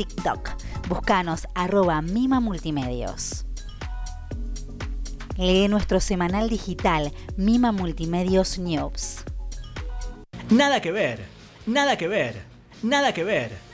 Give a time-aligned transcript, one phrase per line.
[0.00, 0.48] TikTok.
[0.88, 3.44] Búscanos arroba Mima Multimedios.
[5.36, 9.18] Lee nuestro semanal digital Mima Multimedios News.
[10.48, 11.20] Nada que ver,
[11.66, 12.40] nada que ver,
[12.82, 13.69] nada que ver.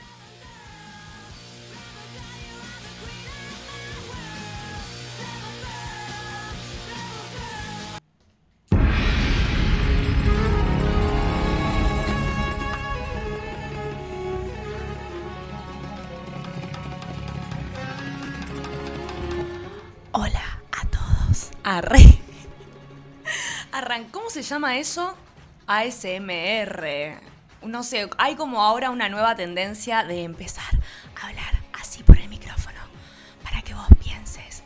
[21.77, 22.01] Arre.
[24.11, 25.15] ¿cómo se llama eso?
[25.67, 27.21] ASMR.
[27.61, 30.65] No sé, hay como ahora una nueva tendencia de empezar
[31.21, 32.79] a hablar así por el micrófono.
[33.43, 34.63] Para que vos pienses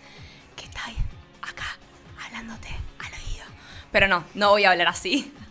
[0.56, 0.96] que estoy
[1.42, 1.78] acá
[2.26, 3.46] hablándote al oído.
[3.92, 5.34] Pero no, no voy a hablar así.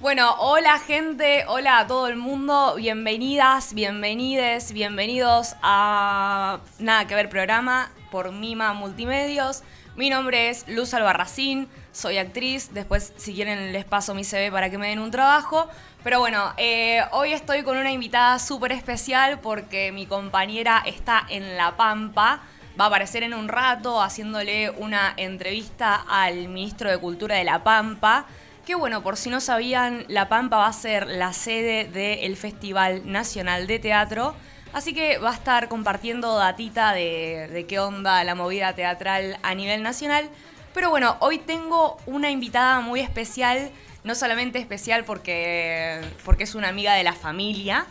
[0.00, 7.30] Bueno, hola gente, hola a todo el mundo, bienvenidas, bienvenides, bienvenidos a Nada que ver
[7.30, 9.62] programa por Mima Multimedios.
[9.96, 12.74] Mi nombre es Luz Albarracín, soy actriz.
[12.74, 15.68] Después, si quieren, les paso mi CV para que me den un trabajo.
[16.02, 21.56] Pero bueno, eh, hoy estoy con una invitada súper especial porque mi compañera está en
[21.56, 22.40] La Pampa.
[22.78, 27.62] Va a aparecer en un rato haciéndole una entrevista al ministro de Cultura de La
[27.62, 28.26] Pampa.
[28.66, 33.02] Que bueno, por si no sabían, La Pampa va a ser la sede del Festival
[33.12, 34.34] Nacional de Teatro
[34.74, 39.84] Así que va a estar compartiendo datita de, qué onda la movida teatral a nivel
[39.84, 40.28] nacional.
[40.74, 43.70] Pero bueno, hoy tengo una invitada muy especial,
[44.02, 47.86] no solamente especial porque, porque es una amiga de la familia,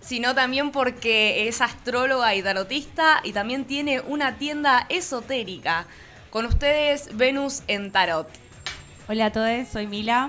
[0.00, 5.84] sino también porque es astróloga y tarotista y también tiene una tienda esotérica.
[6.30, 8.26] Con ustedes, Venus en Tarot.
[9.06, 10.28] Hola a todos, soy Mila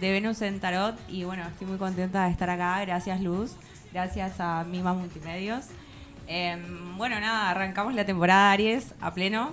[0.00, 2.80] de Venus en Tarot y bueno, estoy muy contenta de estar acá.
[2.80, 3.54] Gracias, Luz
[3.92, 5.66] gracias a Mima Multimedios.
[6.26, 9.52] Em, bueno, nada, arrancamos la temporada Aries a pleno.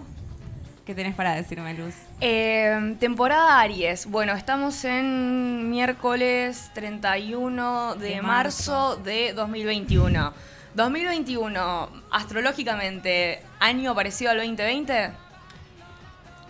[0.86, 1.96] ¿Qué tenés para decirme, Luz?
[2.22, 4.06] Em, temporada Aries.
[4.06, 8.96] Bueno, estamos en miércoles 31 de, marzo.
[8.98, 10.34] de 2021.
[10.76, 15.12] 2021, astrológicamente, año parecido al 2020.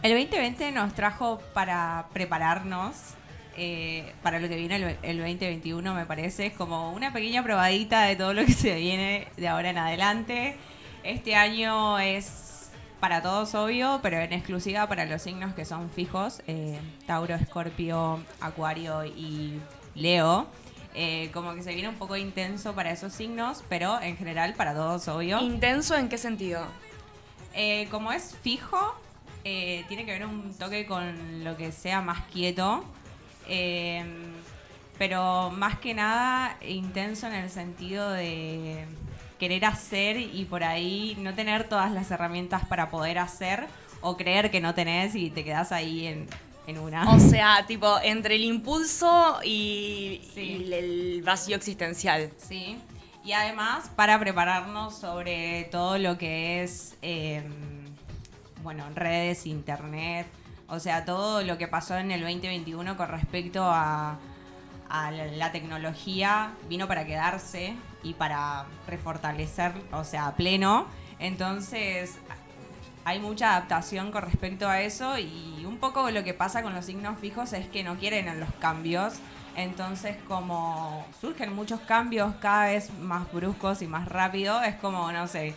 [0.04, 3.17] El 2020 nos trajo para prepararnos
[3.60, 6.46] eh, para lo que viene el, 2021, me parece.
[6.46, 10.56] Es como una pequeña probadita de todo lo que se viene de ahora en adelante.
[11.04, 12.70] Este año es
[13.00, 18.20] para todos, obvio, pero en exclusiva para los signos que son fijos: eh, Tauro, Escorpio,
[18.42, 19.60] Acuario y
[19.96, 20.48] Leo.
[20.94, 24.76] Eh, como que se viene un poco intenso para esos signos, pero en general para
[24.76, 25.40] todos, obvio.
[25.42, 26.66] ¿Intenso en qué sentido?
[27.90, 28.94] como es fijo,
[29.42, 32.86] tiene que ver un toque con lo que sea más quieto.
[33.48, 34.08] Em,
[34.98, 38.86] pero más que nada intenso en el sentido de
[39.40, 43.68] querer hacer y por ahí no tener todas las herramientas para poder hacer
[44.02, 46.28] o creer que no tenés y te quedás ahí en,
[46.80, 47.10] una.
[47.16, 52.32] O sea, tipo, entre el impulso y, el vacío existencial.
[52.38, 52.78] Sí.
[53.24, 57.46] Y además para prepararnos sobre todo lo que es, em,
[58.64, 60.28] bueno, redes, internet,
[60.68, 64.18] o sea, todo lo que pasó en el 2021 con respecto a,
[64.90, 70.88] la tecnología vino para quedarse y para refortalecer, o sea, pleno.
[71.20, 72.18] Entonces,
[73.04, 76.86] hay mucha adaptación con respecto a eso y un poco lo que pasa con los
[76.86, 79.16] signos fijos es que no quieren los cambios.
[79.58, 85.28] Entonces, como surgen muchos cambios cada vez más bruscos y más rápido, es como, no
[85.28, 85.54] sé,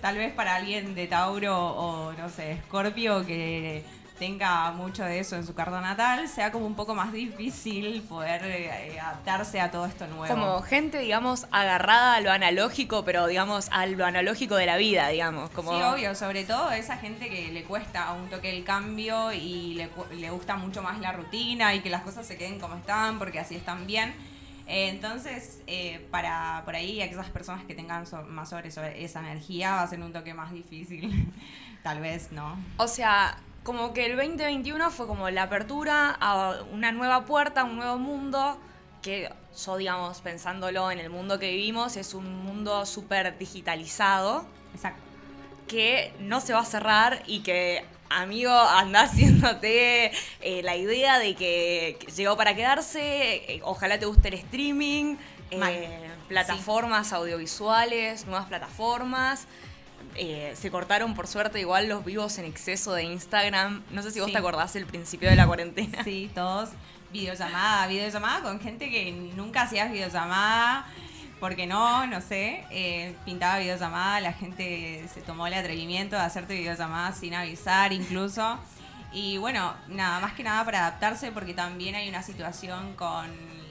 [0.00, 3.84] tal vez para alguien de Tauro o, no sé, Escorpio que
[4.22, 8.40] tenga mucho de eso en su carta natal, sea como un poco más difícil poder
[8.44, 10.32] eh, adaptarse a todo esto nuevo.
[10.32, 15.08] Como gente, digamos, agarrada a lo analógico, pero digamos, a lo analógico de la vida,
[15.08, 15.50] digamos.
[15.50, 15.72] Como...
[15.72, 20.30] Sí, obvio, sobre todo esa gente que le cuesta un toque el cambio y le,
[20.30, 23.56] gusta mucho más la rutina y que las cosas se queden como están porque así
[23.56, 24.14] están bien.
[24.68, 29.72] Eh, entonces, eh, para por ahí, aquellas personas que tengan más sobre, sobre esa energía,
[29.72, 31.28] va a ser un toque más difícil.
[31.82, 32.56] Tal vez, ¿no?
[32.76, 37.64] O sea, como que el 2021 fue como la apertura a una nueva puerta, a
[37.64, 38.58] un nuevo mundo,
[39.02, 39.30] que
[39.64, 44.46] yo, digamos, pensándolo en el mundo que vivimos, es un mundo súper digitalizado.
[44.74, 45.02] Exacto.
[45.68, 51.34] Que no se va a cerrar y que, amigo, anda haciéndote eh, la idea de
[51.34, 53.54] que llegó para quedarse.
[53.54, 55.16] Eh, ojalá te guste el streaming,
[55.50, 59.46] eh, plataformas audiovisuales, nuevas plataformas.
[60.14, 63.82] Eh, se cortaron por suerte igual los vivos en exceso de Instagram.
[63.90, 66.04] No sé si vos te acordás el principio de la cuarentena.
[66.04, 66.70] Sí, todos
[67.12, 70.86] videollamada, videollamada con gente que nunca hacías videollamada.
[71.40, 76.54] porque no, no sé, eh, pintaba videollamada, la gente se tomó el atrevimiento de hacerte
[76.54, 78.58] videollamadas sin avisar incluso.
[79.12, 83.26] Y bueno, nada, más que nada para adaptarse porque también hay una situación con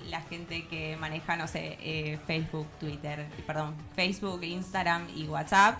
[0.09, 5.79] la gente que maneja, no sé, eh, Facebook, Twitter, perdón, Facebook, Instagram y WhatsApp.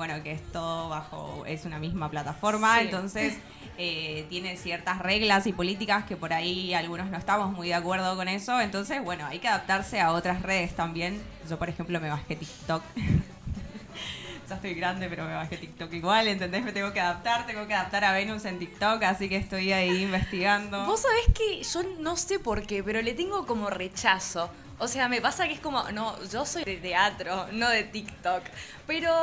[0.00, 2.86] Bueno, que es todo bajo, es una misma plataforma, Sí.
[2.86, 3.36] entonces
[3.76, 8.16] eh, tiene ciertas reglas y políticas que por ahí algunos no estamos muy de acuerdo
[8.16, 8.58] con eso.
[8.62, 11.20] Entonces, bueno, hay que adaptarse a otras redes también.
[11.50, 12.82] Yo, por ejemplo, me bajé TikTok.
[14.48, 16.64] ya estoy grande, pero me bajé TikTok igual, ¿entendés?
[16.64, 20.04] Me tengo que adaptar, tengo que adaptar a Venus en TikTok, así que estoy ahí
[20.04, 20.86] investigando.
[20.86, 24.50] Vos sabés que yo no sé por qué, pero le tengo como rechazo.
[24.80, 28.42] O sea, me pasa que es como, no, yo soy de teatro, no de TikTok.
[28.86, 29.14] Pero.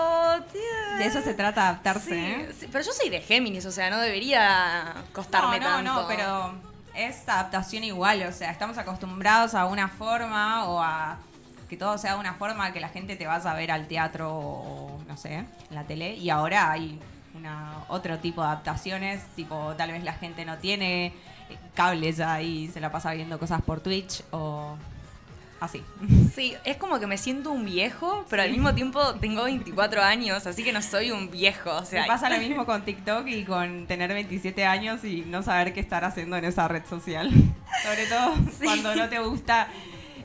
[0.99, 2.49] De eso se trata adaptarse, Sí, ¿eh?
[2.57, 6.01] sí, pero yo soy de Géminis, o sea, no debería costarme no, no, tanto.
[6.01, 6.53] no, pero
[6.95, 11.17] es adaptación igual, o sea, estamos acostumbrados a una forma o a
[11.69, 14.33] que todo sea de una forma que la gente te vaya a ver al teatro
[14.33, 16.99] o no sé, en la tele y ahora hay
[17.35, 21.13] una otro tipo de adaptaciones, tipo tal vez la gente no tiene
[21.75, 24.75] cables ya y se la pasa viendo cosas por Twitch o
[25.59, 25.83] así.
[26.33, 30.45] Sí, es como que me siento un viejo, pero al mismo tiempo tengo 24 años,
[30.45, 31.71] así que no soy un viejo.
[31.71, 35.43] O sea, Me pasa lo mismo con TikTok y con tener 27 años y no
[35.43, 37.29] saber qué estar haciendo en esa red social.
[37.83, 38.33] Sobre todo
[38.63, 39.67] cuando no te gusta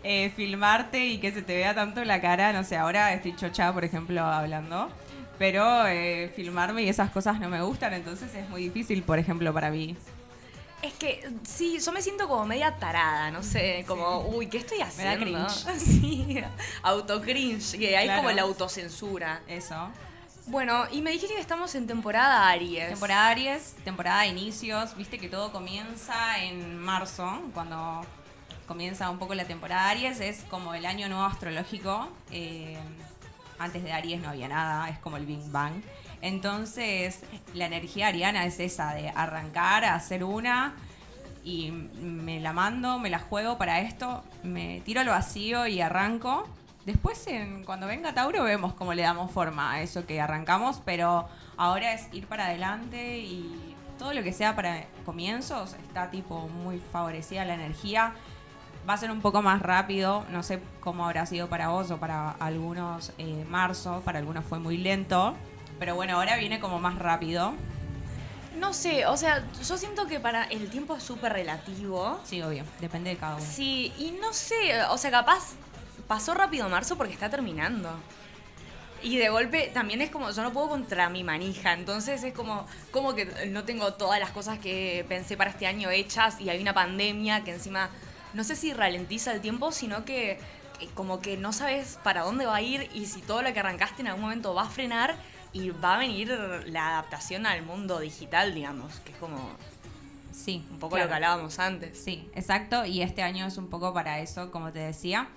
[0.05, 2.53] eh, filmarte y que se te vea tanto la cara.
[2.53, 4.91] No sé, ahora estoy chocha, por ejemplo, hablando.
[5.39, 9.53] Pero eh, filmarme y esas cosas no me gustan, entonces es muy difícil, por ejemplo,
[9.53, 9.97] para mí.
[10.83, 14.79] Es que sí, yo me siento como media tarada, no sé, como, uy, ¿qué estoy
[14.79, 15.47] Me da haciendo?
[15.47, 15.79] cringe.
[15.79, 16.43] Sí,
[16.83, 18.23] autocringe, que hay Claro.
[18.23, 19.43] como la autocensura.
[19.47, 19.77] Eso.
[20.47, 22.89] Bueno, y me dijiste que estamos en temporada Aries.
[22.89, 28.05] Temporada Aries, temporada de inicios, viste que todo comienza en marzo, cuando
[28.67, 32.09] comienza un poco la temporada Aries, es como el año nuevo astrológico.
[32.33, 32.77] eh,
[33.59, 35.75] antes de Aries no había nada, es como el Big Bang.
[36.23, 37.21] Entonces,
[37.53, 40.75] la energía ariana es esa, de arrancar, hacer una
[41.45, 46.49] y me la mando, me la juego para esto, me tiro al vacío y arranco.
[46.87, 47.27] Después,
[47.65, 52.13] cuando venga Tauro, vemos cómo le damos forma a eso que arrancamos, pero ahora es
[52.13, 57.55] ir para adelante y todo lo que sea para comienzos está tipo muy favorecida la
[57.55, 58.15] energía.
[58.89, 61.99] Va a ser un poco más rápido, no sé cómo habrá sido para vos o
[61.99, 65.37] para algunos eh, marzo, para algunos fue muy lento,
[65.83, 67.55] pero bueno, ahora viene como más rápido.
[68.57, 72.21] No sé, o sea, yo siento que para el tiempo es súper relativo.
[72.23, 73.45] Sí, obvio, depende de cada uno.
[73.45, 75.55] Sí, y no sé, o sea, capaz
[76.07, 77.91] pasó rápido marzo porque está terminando.
[79.03, 82.65] Y de golpe también es como, yo no puedo contra mi manija, entonces es como,
[82.93, 86.63] como que no tengo todas las cosas que pensé para este año hechas y hay
[86.63, 87.91] una pandemia que encima,
[88.35, 90.39] no sé si ralentiza el tiempo, sino que,
[90.79, 93.59] que como que no sabes para dónde va a ir y si todo lo que
[93.59, 95.17] arrancaste en algún momento va a frenar
[95.53, 96.29] y va a venir
[96.67, 99.39] la adaptación al mundo digital, digamos, que es como
[100.33, 101.05] Sí, un poco claro.
[101.05, 102.03] lo que hablábamos antes.
[102.03, 102.85] Sí, exacto.
[102.87, 105.29] Y este año es un poco para eso, como te decía.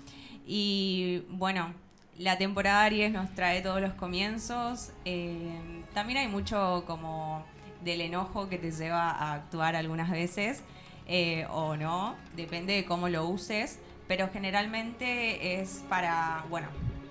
[0.48, 1.74] Y bueno,
[2.18, 4.92] la temporada Aries nos trae todos los comienzos.
[5.04, 7.46] Eh, también hay mucho como
[7.84, 10.64] del enojo que te lleva a actuar algunas veces
[11.08, 13.80] eh, o no, depende de cómo lo uses.
[14.08, 16.68] Pero generalmente es para, bueno,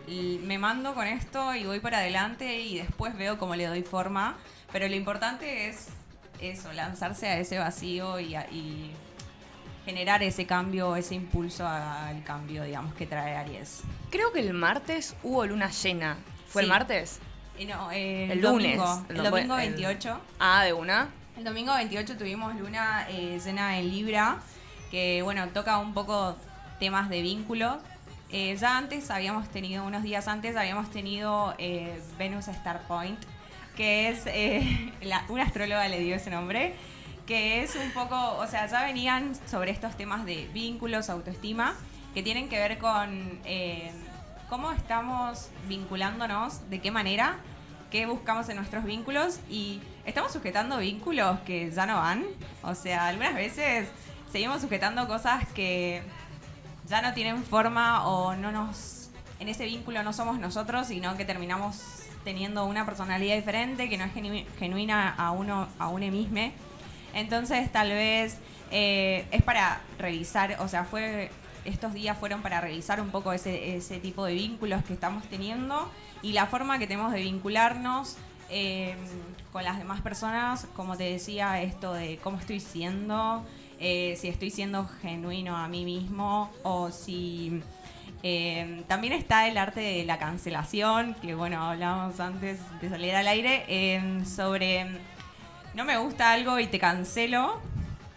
[0.08, 4.36] me mando con esto y voy para adelante y después veo cómo le doy forma.
[4.72, 5.88] Pero lo importante es
[6.40, 8.90] eso, lanzarse a ese vacío y, a- y
[9.84, 13.82] generar ese cambio, ese impulso al cambio, digamos, que trae Aries.
[14.10, 16.16] Creo que el martes hubo luna llena.
[16.48, 17.18] ¿Fue el martes?
[17.58, 18.76] Eh, no, eh, El lunes.
[18.78, 20.20] domingo, El el do- domingo el- 28.
[20.38, 21.08] Ah, de una.
[21.36, 24.38] El domingo 28 tuvimos luna eh, llena en Libra,
[24.90, 26.36] que bueno, toca un poco
[26.78, 27.76] temas de vínculos.
[28.30, 33.18] Eh, ya antes habíamos tenido, unos días antes habíamos tenido eh, Venus Star Point,
[33.76, 34.92] que es, eh,
[35.28, 36.74] una astróloga le dio ese nombre,
[37.26, 41.74] que es un poco, o sea, ya venían sobre estos temas de vínculos, autoestima,
[42.12, 43.40] que tienen que ver con
[44.48, 47.38] cómo estamos vinculándonos, de qué manera,
[47.90, 52.24] qué buscamos en nuestros vínculos y estamos sujetando vínculos que ya no van.
[52.62, 53.88] O sea, algunas veces
[54.30, 56.02] seguimos sujetando cosas que
[56.88, 59.10] ya no tienen forma o no nos
[59.40, 61.82] en ese vínculo no somos nosotros, sino que terminamos
[62.24, 66.50] teniendo una personalidad diferente que no es genu- genuina a uno a uno mismo.
[67.14, 68.38] Entonces, tal vez
[68.70, 71.30] eh, es para revisar, o sea, fue
[71.64, 75.90] estos días fueron para revisar un poco ese, ese tipo de vínculos que estamos teniendo
[76.22, 78.16] y la forma que tenemos de vincularnos
[78.50, 78.94] eh,
[79.52, 83.44] con las demás personas, como te decía, esto de cómo estoy siendo,
[83.80, 87.62] eh, si estoy siendo genuino a mí mismo o si
[88.26, 93.28] Eh, también está el arte de la cancelación, que bueno, hablábamos antes de salir al
[93.28, 94.86] aire, eh, sobre
[95.74, 97.60] no me gusta algo y te cancelo.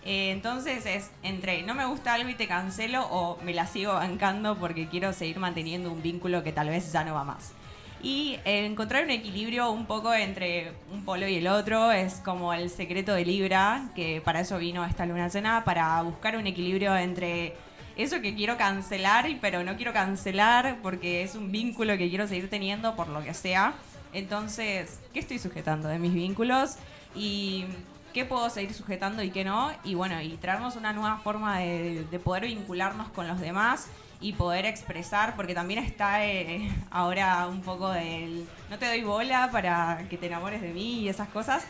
[0.06, 3.92] Eh, entonces es entre no me gusta algo y te cancelo o me la sigo
[3.96, 7.52] bancando porque quiero seguir manteniendo un vínculo que tal vez ya no va más.
[8.02, 12.70] Y encontrar un equilibrio un poco entre un polo y el otro es como el
[12.70, 17.56] secreto de Libra, que para eso vino esta luna llena, para buscar un equilibrio entre
[17.98, 22.50] eso que quiero cancelar, pero no quiero cancelar porque es un vínculo que quiero seguir
[22.50, 23.74] teniendo por lo que sea.
[24.14, 26.76] Entonces, ¿qué estoy sujetando de mis vínculos?
[27.16, 27.66] Y
[28.14, 29.72] qué puedo seguir sujetando y qué no.
[29.84, 33.88] Y bueno, y traernos una nueva forma de, poder vincularnos con los demás
[34.20, 39.50] y poder expresar, porque también está eh, ahora un poco del no te doy bola
[39.52, 41.64] para que te enamores de mí y esas cosas.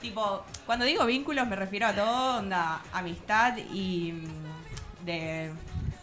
[0.00, 4.14] Tipo, cuando digo vínculos me refiero a todo, onda, amistad y
[5.04, 5.52] de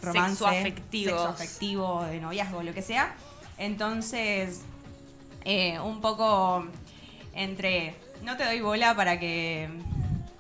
[0.01, 3.15] romance, sexo afectivo, sexo afectivo, de noviazgo, lo que sea.
[3.57, 4.61] Entonces,
[5.45, 6.65] eh, un poco
[7.33, 9.69] entre no te doy bola para que,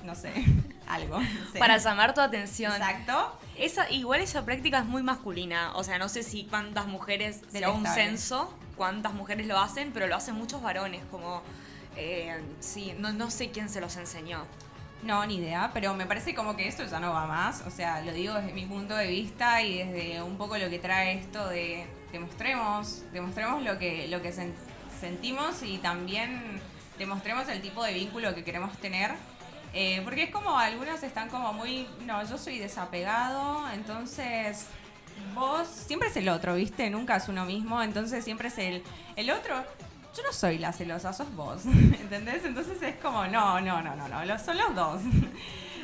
[0.03, 0.31] no sé,
[0.87, 1.19] algo.
[1.57, 2.73] Para llamar tu atención.
[2.73, 3.39] Exacto.
[3.59, 5.73] Esa, igual esa práctica es muy masculina.
[5.75, 10.07] O sea, no sé si cuántas mujeres, sea un censo, cuántas mujeres lo hacen, pero
[10.07, 11.03] lo hacen muchos varones.
[11.11, 11.41] Como,
[11.97, 14.45] eh, sí, no, no sé quién se los enseñó.
[15.03, 17.63] No, ni idea, pero me parece como que esto ya no va más.
[17.67, 20.79] O sea, lo digo desde mi punto de vista y desde un poco lo que
[20.79, 24.33] trae esto de demostremos, demostremos lo que, lo que
[24.99, 26.59] sentimos y también
[26.97, 29.11] demostremos el tipo de vínculo que queremos tener.
[29.73, 34.65] Eh, porque es como algunos están como muy, no, yo soy desapegado, entonces
[35.35, 36.89] vos siempre es el otro, ¿viste?
[36.89, 38.83] Nunca es uno mismo, entonces siempre es el,
[39.15, 39.63] el otro
[40.15, 42.43] yo no soy la celosa, sos vos, ¿entendés?
[42.45, 45.01] Entonces es como, no, no, no, no, no, son los dos.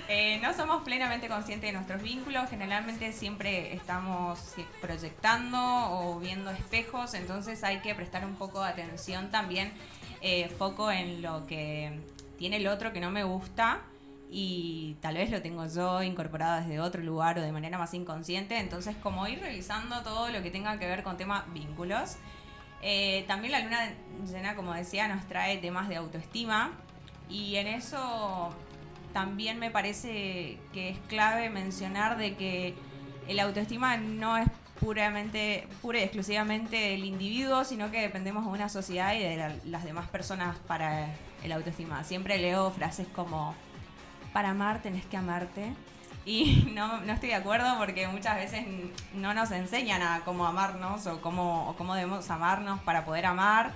[0.07, 7.15] Eh, no somos plenamente conscientes de nuestros vínculos, generalmente siempre estamos proyectando o viendo espejos,
[7.15, 9.73] entonces hay que prestar un poco de atención también,
[10.21, 11.99] eh, foco en lo que
[12.37, 13.81] tiene el otro que no me gusta
[14.29, 18.57] y tal vez lo tengo yo incorporado desde otro lugar o de manera más inconsciente,
[18.57, 22.17] entonces como ir revisando todo lo que tenga que ver con tema vínculos.
[22.81, 23.93] Eh, también la luna
[24.29, 26.71] llena, como decía, nos trae temas de autoestima
[27.29, 28.53] y en eso
[29.13, 32.75] también me parece que es clave mencionar de que
[33.27, 34.47] el autoestima no es
[34.79, 39.83] puramente, pura y exclusivamente del individuo, sino que dependemos de una sociedad y de las
[39.85, 41.07] demás personas para
[41.45, 42.03] el autoestima.
[42.03, 43.55] Siempre leo frases como,
[44.33, 45.73] para amar tenés que amarte.
[46.25, 48.65] Y no, no estoy de acuerdo porque muchas veces
[49.13, 53.71] no nos enseñan a cómo amarnos o cómo, o cómo debemos amarnos para poder amar.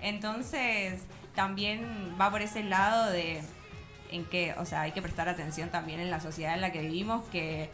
[0.00, 1.02] Entonces,
[1.34, 3.42] también va por ese lado de
[4.10, 6.82] en que, o sea, hay que prestar atención también en la sociedad en la que
[6.82, 7.70] vivimos, que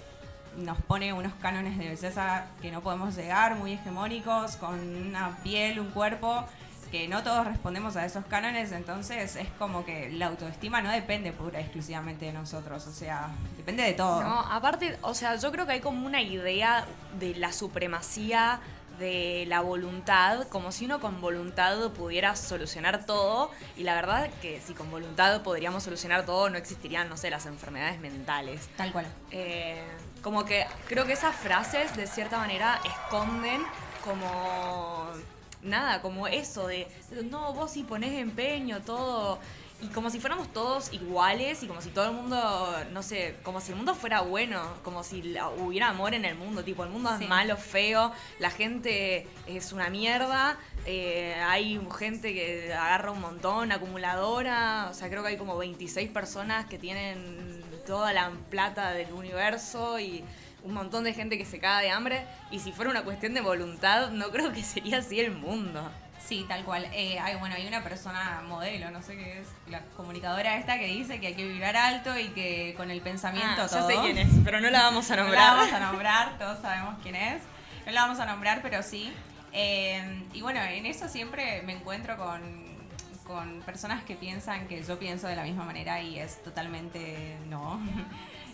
[0.56, 5.78] nos pone unos cánones de belleza que no podemos llegar, muy hegemónicos, con una piel,
[5.78, 6.46] un cuerpo
[6.90, 11.32] que no todos respondemos a esos cánones, entonces es como que la autoestima no depende
[11.32, 14.22] pura exclusivamente de nosotros, o sea, depende de todo.
[14.22, 16.84] No, aparte, o sea, yo creo que hay como una idea
[17.18, 18.60] de la supremacía
[18.98, 24.60] de la voluntad, como si uno con voluntad pudiera solucionar todo, y la verdad que
[24.60, 28.68] si con voluntad podríamos solucionar todo, no existirían, no sé, las enfermedades mentales.
[28.76, 29.06] Tal cual.
[29.30, 29.82] Eh,
[30.22, 33.62] como que creo que esas frases, de cierta manera, esconden
[34.04, 35.08] como
[35.62, 36.86] nada, como eso de,
[37.30, 39.38] no, vos si pones empeño, todo.
[39.82, 43.62] Y como si fuéramos todos iguales y como si todo el mundo, no sé, como
[43.62, 47.10] si el mundo fuera bueno, como si hubiera amor en el mundo, tipo, el mundo
[47.18, 53.72] es malo, feo, la gente es una mierda, eh, hay gente que agarra un montón,
[53.72, 59.12] acumuladora, o sea, creo que hay como 26 personas que tienen toda la plata del
[59.14, 60.22] universo y
[60.64, 63.40] un montón de gente que se caga de hambre y si fuera una cuestión de
[63.40, 65.90] voluntad no creo que sería así el mundo.
[66.30, 66.86] Sí, tal cual.
[66.92, 70.86] Eh, hay, bueno, hay una persona modelo, no sé qué es, la comunicadora esta que
[70.86, 73.88] dice que hay que vibrar alto y que con el pensamiento ah, todo.
[73.88, 75.38] sé quién es, pero no la vamos a nombrar.
[75.38, 77.42] No la vamos a nombrar, todos sabemos quién es.
[77.86, 79.12] No la vamos a nombrar, pero sí.
[79.52, 82.40] Eh, y bueno, en eso siempre me encuentro con,
[83.26, 87.80] con personas que piensan que yo pienso de la misma manera y es totalmente no.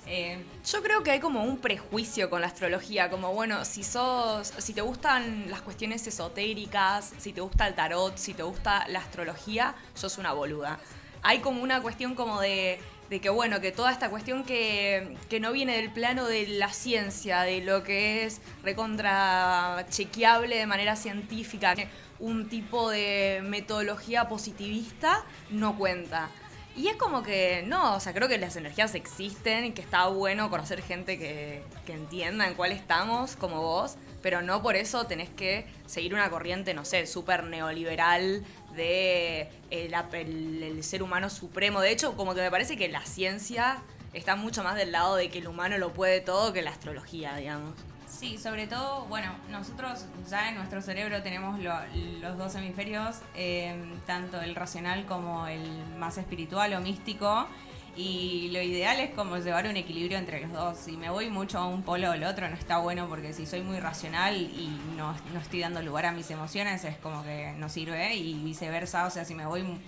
[0.09, 4.53] Eh, yo creo que hay como un prejuicio con la astrología, como bueno, si sos,
[4.59, 9.01] si te gustan las cuestiones esotéricas, si te gusta el tarot, si te gusta la
[9.01, 10.79] astrología, sos una boluda.
[11.23, 12.79] Hay como una cuestión como de,
[13.11, 16.73] de que bueno, que toda esta cuestión que, que, no viene del plano de la
[16.73, 21.75] ciencia, de lo que es recontra chequeable de manera científica,
[22.21, 26.31] un tipo de metodología positivista, no cuenta.
[26.77, 30.09] Y es como que, no, o sea, creo que las energías existen y que está
[30.09, 35.07] bueno conocer gente que, que entienda en cuál estamos, como vos, pero no por eso
[35.07, 41.31] tenés que seguir una corriente, no sé, súper neoliberal de el, el- el ser humano
[41.31, 41.81] supremo.
[41.81, 43.79] De hecho, como que me parece que la ciencia
[44.13, 47.37] está mucho más del lado de que el humano lo puede todo que la astrología,
[47.37, 47.75] digamos.
[48.19, 51.79] Sí, sobre todo, bueno, nosotros ya en nuestro cerebro tenemos lo-
[52.23, 53.75] los dos hemisferios, eh,
[54.07, 55.63] tanto el racional como el
[55.99, 57.47] más espiritual o místico,
[57.95, 60.79] y lo ideal es como llevar un equilibrio entre los dos.
[60.79, 63.45] Si me voy mucho a un polo o al otro no está bueno porque si
[63.47, 67.53] soy muy racional y no, no estoy dando lugar a mis emociones es como que
[67.59, 69.79] no sirve y viceversa, o sea, si me voy mu-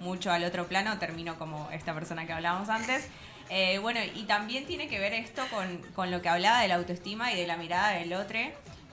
[0.00, 3.08] mucho al otro plano termino como esta persona que hablábamos antes.
[3.48, 6.76] Eh, bueno, y también tiene que ver esto con, con lo que hablaba de la
[6.76, 8.38] autoestima y de la mirada del otro,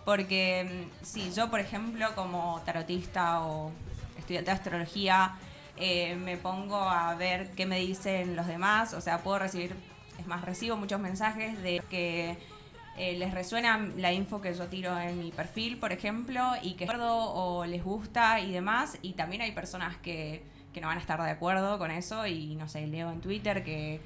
[0.05, 3.71] porque mm, si yo, por ejemplo, como tarotista o
[4.17, 5.35] estudiante de astrología,
[5.77, 9.75] eh, me pongo a ver qué me dicen los demás, o sea, puedo recibir,
[10.19, 12.37] es más, recibo muchos mensajes de que
[12.95, 16.83] eh, les resuena la info que yo tiro en mi perfil, por ejemplo, y que
[16.83, 20.43] acuerdo o les gusta y demás, y también hay personas que,
[20.73, 23.63] que no van a estar de acuerdo con eso, y no sé, leo en Twitter
[23.63, 23.99] que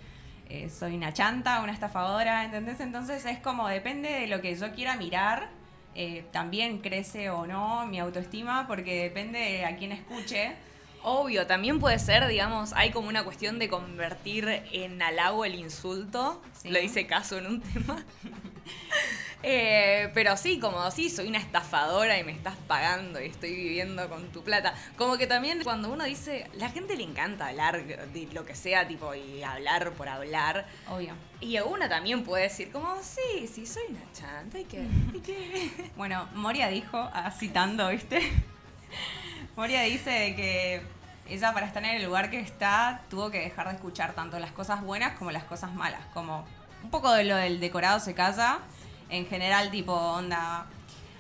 [0.50, 2.80] eh, soy una chanta, una estafadora, ¿entendés?
[2.80, 5.50] Entonces es como depende de lo que yo quiera mirar,
[5.96, 10.56] eh, también crece o no mi autoestima, porque depende de a quién escuche.
[11.04, 16.42] Obvio, también puede ser, digamos, hay como una cuestión de convertir en halago el insulto.
[16.54, 16.70] Sí.
[16.70, 18.04] Lo dice Caso en un tema.
[19.44, 24.10] Eh, pero sí, como sí, soy una estafadora y me estás pagando y estoy viviendo
[24.10, 24.74] con tu plata.
[24.98, 28.88] Como que también cuando uno dice, la gente le encanta hablar de lo que sea,
[28.88, 30.66] tipo, y hablar por hablar.
[30.90, 31.14] Obvio.
[31.40, 34.86] Y una también puede decir, como, sí, sí, soy una chanta, ¿y qué?
[35.14, 35.92] ¿Y qué?
[35.96, 38.20] Bueno, Moria dijo, ah, citando, ¿viste?
[39.56, 40.82] Moria dice de que
[41.30, 44.52] ella para estar en el lugar que está tuvo que dejar de escuchar tanto las
[44.52, 46.02] cosas buenas como las cosas malas.
[46.14, 46.46] Como
[46.84, 48.60] un poco de lo del decorado se casa.
[49.10, 50.66] En general, tipo, onda.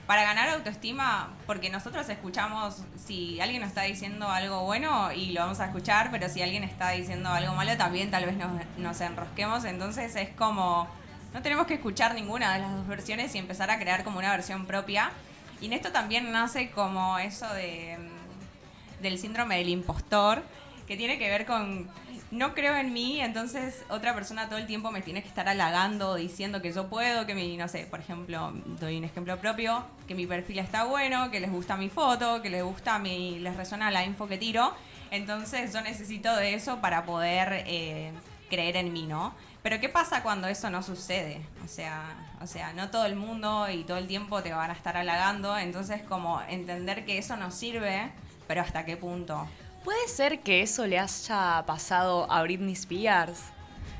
[0.05, 5.41] Para ganar autoestima, porque nosotros escuchamos si alguien nos está diciendo algo bueno y lo
[5.41, 9.01] vamos a escuchar, pero si alguien está diciendo algo malo también tal vez nos, nos
[9.01, 9.65] enrosquemos.
[9.65, 10.87] Entonces es como,
[11.33, 14.31] no tenemos que escuchar ninguna de las dos versiones y empezar a crear como una
[14.31, 15.11] versión propia.
[15.59, 20.43] Y en esto también nace como eso de, mm, del síndrome del impostor,
[20.87, 21.89] que tiene que ver con,
[22.31, 26.15] no creo en mí, entonces otra persona todo el tiempo me tiene que estar halagando,
[26.15, 30.15] diciendo que yo puedo, que mi, no sé, por ejemplo, doy un ejemplo propio, que
[30.15, 33.91] mi perfil está bueno, que les gusta mi foto, que les gusta mi, les resuena
[33.91, 34.73] la info que tiro.
[35.09, 38.11] Entonces yo necesito de eso para poder eh,
[38.49, 39.33] creer en mí, ¿no?
[39.63, 41.41] Pero ¿qué pasa cuando eso no sucede?
[41.63, 42.03] O sea,
[42.41, 45.57] o sea, no todo el mundo y todo el tiempo te van a estar halagando,
[45.57, 48.11] entonces como entender que eso nos sirve,
[48.47, 49.47] pero hasta qué punto.
[49.87, 53.39] ¿Puede ser que eso le haya pasado a Britney Spears?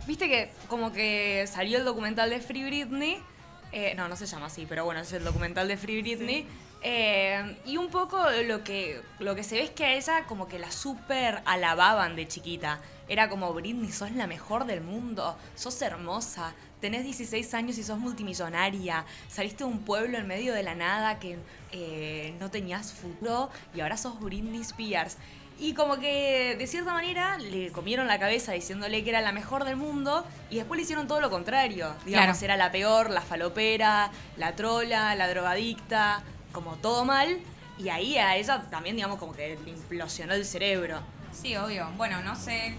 [0.06, 3.24] Viste que como que salió el documental de Free Britney.
[3.72, 6.46] eh, no, no se llama así, pero bueno, es el documental de Free Britney.
[6.84, 10.50] eh, y un poco lo que, lo que se ve es que a ella como
[10.50, 12.82] que la súper alababan de chiquita.
[13.08, 17.98] Era como, Britney, sos la mejor del mundo, sos hermosa, tenés 16 años y sos
[17.98, 21.38] multimillonaria, saliste de un pueblo en medio de la nada que
[21.72, 25.16] eh, no tenías futuro y ahora sos Britney Spears.
[25.60, 29.64] Y como que de cierta manera le comieron la cabeza diciéndole que era la mejor
[29.66, 31.94] del mundo y después le hicieron todo lo contrario.
[32.06, 32.46] Digamos, Claro.
[32.54, 37.40] era la peor, la falopera, la trola, la drogadicta, como todo mal.
[37.80, 41.00] Y ahí a ella también, digamos, como que le implosionó el cerebro.
[41.32, 41.88] Sí, obvio.
[41.98, 42.76] Bueno, no sé,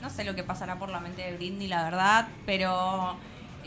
[0.00, 3.16] no sé lo que pasará por la mente de Britney, la verdad, pero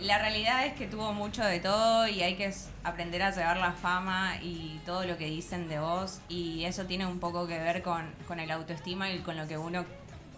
[0.01, 3.73] la realidad es que tuvo mucho de todo y hay que aprender a llevar la
[3.73, 7.81] fama y todo lo que dicen de vos y eso tiene un poco que ver
[7.81, 9.85] con, con el autoestima y con lo que uno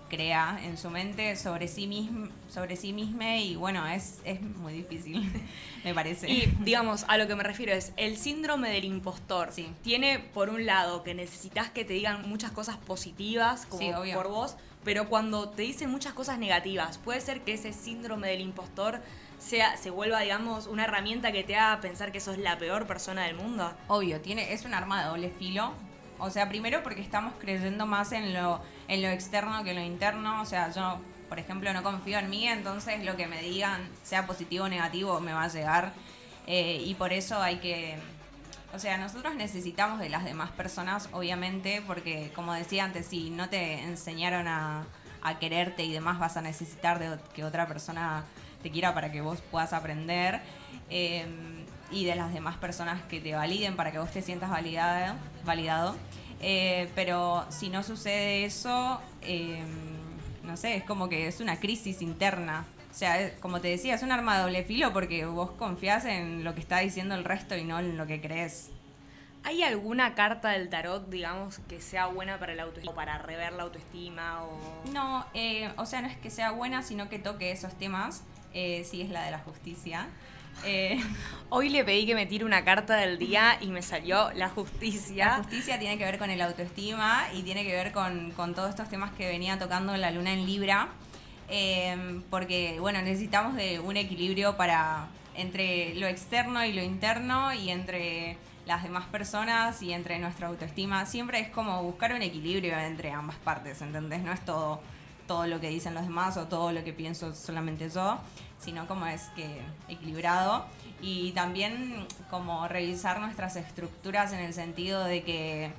[0.10, 4.74] crea en su mente sobre sí mismo sobre sí mismo y bueno es, es muy
[4.74, 5.32] difícil
[5.86, 9.50] me parece Y digamos, a lo que me refiero es el síndrome del impostor.
[9.52, 9.67] Sí.
[9.84, 14.28] Tiene por un lado que necesitas que te digan muchas cosas positivas como Sí, por
[14.28, 19.02] vos, pero cuando te dicen muchas cosas negativas, puede ser que ese síndrome del impostor
[19.42, 23.24] sea se vuelva, digamos, una herramienta que te haga pensar que sos la peor persona
[23.24, 23.74] del mundo.
[23.88, 25.74] Obvio, tiene, es un arma de doble filo.
[26.20, 29.82] O sea, primero porque estamos creyendo más en lo, en lo externo que en lo
[29.82, 30.42] interno.
[30.42, 34.28] O sea, yo, por ejemplo, no confío en mí, entonces lo que me digan, sea
[34.28, 35.94] positivo o negativo, me va a llegar.
[36.46, 37.98] Eh, y por eso hay que...
[38.74, 43.50] O sea, nosotros necesitamos de las demás personas, obviamente, porque como decía antes, si no
[43.50, 44.86] te enseñaron a,
[45.22, 48.24] a quererte y demás, vas a necesitar de que otra persona
[48.69, 50.41] quiera para que vos puedas aprender.
[50.89, 51.26] Eh,
[51.91, 55.95] y de las demás personas que te validen para que vos te sientas validada, validado.
[56.41, 59.63] Eh, pero si no sucede eso, eh,
[60.43, 62.65] no sé, es como que es una crisis interna.
[62.89, 66.43] O sea, como te decía, es un arma de doble filo porque vos confías en
[66.43, 68.69] lo que está diciendo el resto y no en lo que crees.
[69.43, 73.54] ¿Hay alguna carta del tarot, digamos, que sea buena para la autoestima o para rever
[73.54, 74.43] la autoestima?
[74.43, 74.91] O...
[74.93, 78.24] No, eh, o sea, no es que sea buena, sino que toque esos temas.
[78.54, 80.08] Eh, sí, es la de la justicia.
[80.66, 81.00] Eh,
[81.50, 85.26] Hoy le pedí que me tire una carta del día y me salió la justicia.
[85.26, 88.70] La justicia tiene que ver con el autoestima y tiene que ver con, con todos
[88.70, 90.90] estos temas que venía tocando la luna en Libra.
[91.50, 97.70] Em, porque, bueno, necesitamos de un equilibrio para entre lo externo y lo interno y
[97.70, 101.06] entre las demás personas y entre nuestra autoestima.
[101.06, 104.22] Siempre es como buscar un equilibrio entre ambas partes, ¿entendés?
[104.22, 104.82] No es todo,
[105.32, 108.17] todo lo que dicen los demás o todo lo que pienso solamente yo,
[108.60, 110.65] sino como es que equilibrado.
[111.02, 115.72] Y también como revisar nuestras estructuras en el sentido de que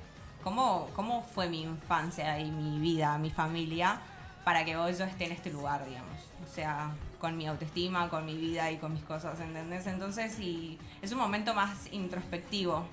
[0.43, 3.99] cómo, cómo fue mi infancia y mi vida, mi familia
[4.43, 6.17] para que hoy yo esté en este lugar, digamos.
[6.43, 6.89] O sea,
[7.19, 9.85] con mi autoestima, con mi vida y con mis cosas, ¿entendés?
[9.85, 12.87] Entonces, sí, es un momento más introspectivo.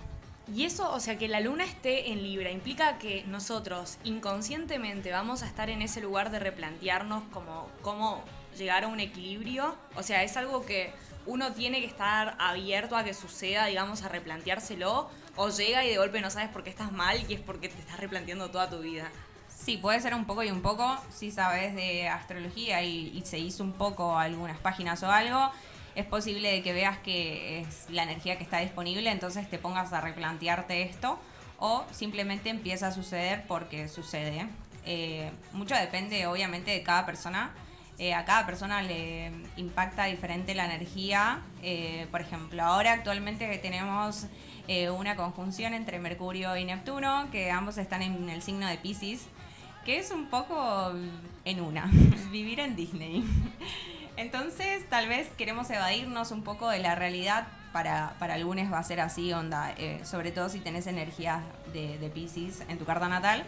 [0.53, 5.43] Y eso, o sea, que la luna esté en Libra, implica que nosotros inconscientemente vamos
[5.43, 8.25] a estar en ese lugar de replantearnos como cómo
[8.59, 9.77] llegar a un equilibrio.
[9.95, 10.93] O sea, es algo que
[11.27, 15.99] uno tiene que estar abierto a que suceda, digamos, a replanteárselo, o llega y de
[15.99, 18.81] golpe no sabes por qué estás mal y es porque te estás replanteando toda tu
[18.81, 19.09] vida.
[19.49, 23.63] Sí, puede ser un poco y un poco, si sabes de astrología y, se hizo
[23.63, 25.51] un poco algunas páginas o algo,
[25.95, 30.01] es posible que veas que es la energía que está disponible, entonces te pongas a
[30.01, 31.19] replantearte esto
[31.59, 34.47] o simplemente empieza a suceder porque sucede.
[34.87, 37.53] Eh, mucho depende obviamente de cada persona.
[37.99, 41.43] Eh, a cada persona le impacta diferente la energía.
[41.63, 44.27] Eh, por ejemplo, ahora actualmente tenemos
[44.97, 49.27] una conjunción entre Mercurio y Neptuno, que ambos están en el signo de Pisces
[49.85, 50.93] que es un poco
[51.45, 51.91] en una,
[52.31, 53.25] vivir en Disney.
[54.21, 57.49] Entonces, tal vez queremos evadirnos un poco de la realidad.
[57.73, 59.73] Para, para algunos va a ser así, onda.
[59.79, 63.45] Eh, sobre todo si tenés energía de, de Pisces en tu carta natal.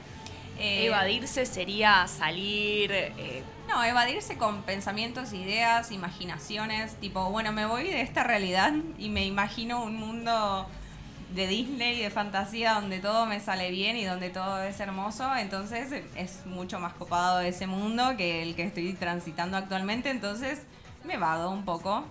[0.59, 2.91] Eh, evadirse sería salir.
[2.91, 6.95] Eh, no, evadirse con pensamientos, ideas, imaginaciones.
[6.97, 10.67] Tipo, bueno, me voy de esta realidad y me imagino un mundo
[11.35, 16.05] de Disney, de fantasía, donde todo me sale bien y donde todo es hermoso, entonces
[16.15, 20.63] es mucho más copado ese mundo que el que estoy transitando actualmente, entonces
[21.05, 22.05] me vado un poco.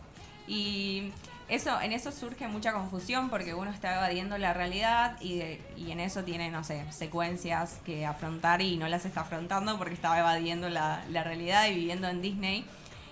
[0.47, 1.11] Y
[1.47, 5.41] eso, en eso surge mucha confusión porque uno está evadiendo la realidad y,
[5.77, 9.93] y en eso tiene, no sé, secuencias que afrontar y no las está afrontando porque
[9.93, 12.65] estaba evadiendo la, la realidad y viviendo en Disney.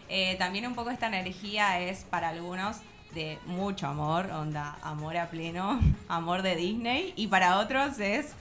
[0.10, 2.78] Eh, también un poco esta energía es para algunos
[3.14, 8.34] de mucho amor, onda, amor a pleno, amor de Disney, y para otros es,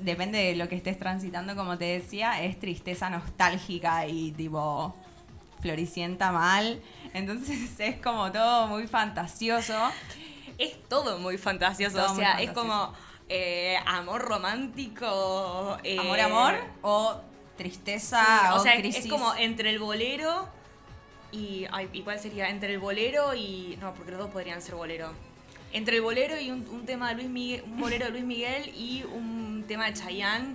[0.00, 4.94] depende de lo que estés transitando, como te decía, es tristeza nostálgica y tipo
[5.60, 6.82] floricienta mal,
[7.14, 9.74] entonces es como todo muy fantasioso.
[10.56, 12.92] Es todo muy fantasioso, o sea, es como
[13.28, 15.78] eh, amor romántico.
[15.82, 17.20] Eh, amor, amor, o
[17.56, 20.48] tristeza, o, sea, es como entre el bolero
[21.34, 22.48] y, cuál sería?
[22.48, 23.76] Entre el bolero y.
[23.80, 25.12] No, porque los dos podrían ser bolero.
[25.72, 29.02] Entre el bolero y un, tema de Luis Miguel, un bolero de Luis Miguel y
[29.02, 30.54] un tema de Chayanne.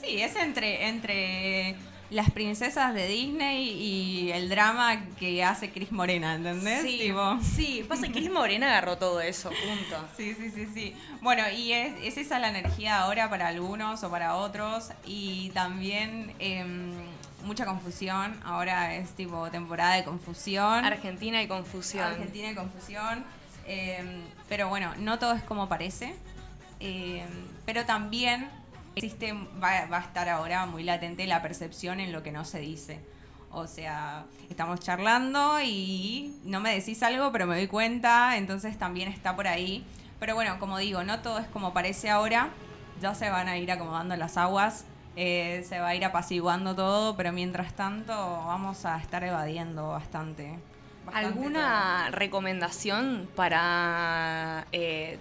[0.00, 1.76] Sí, es entre, entre
[2.10, 6.82] las princesas de Disney y el drama que hace Cris Morena, ¿entendés?
[6.82, 10.08] Sí, sí pasa que Cris Morena agarró todo eso, punto.
[10.16, 10.94] Sí, sí, sí, sí.
[11.20, 14.90] Bueno, y es, es esa la energía ahora para algunos o para otros.
[15.04, 16.92] Y también em,
[17.44, 18.38] mucha confusión.
[18.44, 20.84] Ahora es tipo temporada de confusión.
[20.84, 22.04] Argentina y confusión.
[22.04, 23.24] Argentina y confusión.
[23.66, 26.14] Em, pero bueno, no todo es como parece.
[26.80, 27.28] Em,
[27.66, 28.48] pero también
[28.94, 32.60] existe, va, va, a estar ahora muy latente la percepción en lo que no se
[32.60, 33.00] dice.
[33.50, 39.08] O sea, estamos charlando y no me decís algo, pero me doy cuenta, entonces también
[39.08, 39.84] está por ahí.
[40.20, 42.50] Pero bueno, como digo, no todo es como parece ahora.
[43.00, 44.84] Ya se van a ir acomodando las aguas
[45.20, 50.56] eh, se va a ir apaciguando todo, pero mientras tanto vamos a estar evadiendo bastante.
[51.12, 54.64] ¿Alguna recomendación para...
[54.70, 55.18] Eh,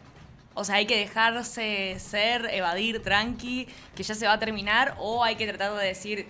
[0.53, 5.23] o sea, hay que dejarse ser, evadir tranqui, que ya se va a terminar, o
[5.23, 6.27] hay que tratar de decir,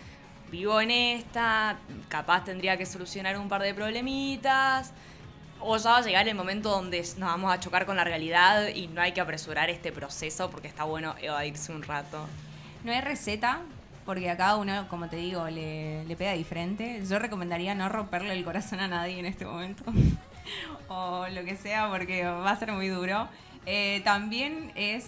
[0.49, 1.75] vivo en esta,
[2.07, 4.93] capaz tendría que solucionar un par de problemitas,
[5.59, 8.69] o ya va a llegar el momento donde nos vamos a chocar con la realidad
[8.69, 12.25] y no hay que apresurar este proceso porque está bueno evadirse un rato.
[12.87, 13.59] No hay receta,
[14.05, 17.03] porque a cada uno, como te digo, le, pega diferente.
[17.05, 19.83] Yo recomendaría no romperle el corazón a nadie en este momento.
[20.87, 23.27] o lo que sea, porque va a ser muy duro.
[23.65, 25.05] Eh, también es,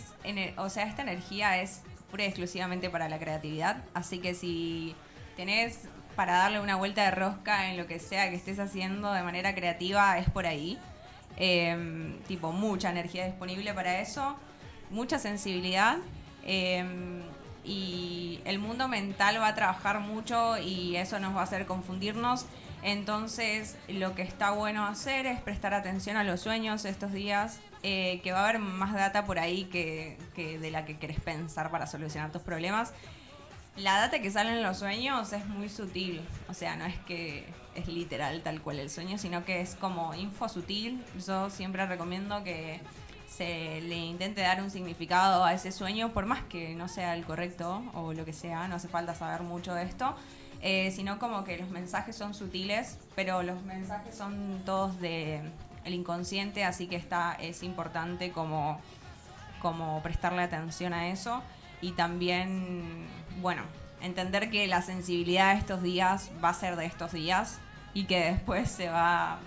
[0.57, 3.81] o sea, esta energía es pura y exclusivamente para la creatividad.
[3.93, 4.93] Así que si
[5.37, 5.87] tenés
[6.17, 9.55] para darle una vuelta de rosca en lo que sea que estés haciendo de manera
[9.55, 10.77] creativa, es por ahí.
[11.37, 14.35] Em, tipo, mucha energía disponible para eso,
[14.89, 15.95] mucha sensibilidad.
[16.45, 17.21] em,
[17.69, 22.47] y el mundo mental va a trabajar mucho y eso nos va a hacer confundirnos.
[22.81, 28.21] Entonces, lo que está bueno hacer es prestar atención a los sueños estos días, eh,
[28.23, 31.85] que va a haber más data por ahí que, de la que querés pensar para
[31.85, 32.91] solucionar tus problemas.
[33.77, 37.45] La data que sale en los sueños es muy sutil, o sea, no es que
[37.75, 41.03] es literal tal cual el sueño, sino que es como info sutil.
[41.25, 42.81] Yo siempre recomiendo que
[43.29, 47.25] se le intente dar un significado a ese sueño, por más que no sea el
[47.25, 50.15] correcto o lo que sea, no hace falta saber mucho de esto,
[50.61, 55.41] eh, sino como que los mensajes son sutiles, pero los mensajes son todos de
[55.85, 58.79] el inconsciente, así que está, es importante como,
[59.61, 61.41] como prestarle atención a eso.
[61.81, 63.07] Y también,
[63.41, 63.61] bueno,
[64.01, 67.59] entender que la sensibilidad de estos días va a ser de estos días
[67.93, 69.39] y que después se va,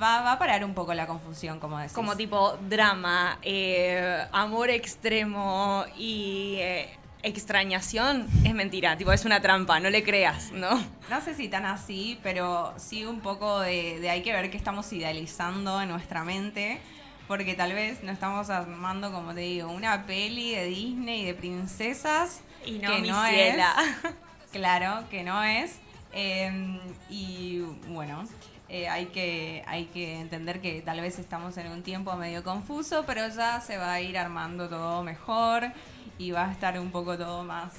[0.00, 1.92] va, va a parar un poco la confusión, como decís.
[1.92, 6.88] Como tipo drama, eh, amor extremo y eh,
[7.22, 10.70] extrañación, es mentira, tipo es una trampa, no le creas, ¿no?
[11.10, 14.56] No sé si tan así, pero sí un poco de, de hay que ver qué
[14.56, 16.80] estamos idealizando en nuestra mente.
[17.26, 22.40] Porque tal vez nos estamos armando, como te digo, una peli de Disney de princesas.
[22.64, 23.74] Y no, que mi no ciela.
[24.04, 24.14] es.
[24.52, 25.78] Claro, que no es.
[26.14, 26.80] Eh,
[27.10, 27.58] y
[27.88, 28.24] bueno,
[28.68, 33.04] eh, hay, que, hay que entender que tal vez estamos en un tiempo medio confuso,
[33.06, 35.72] pero ya se va a ir armando todo mejor
[36.18, 37.72] y va a estar un poco todo más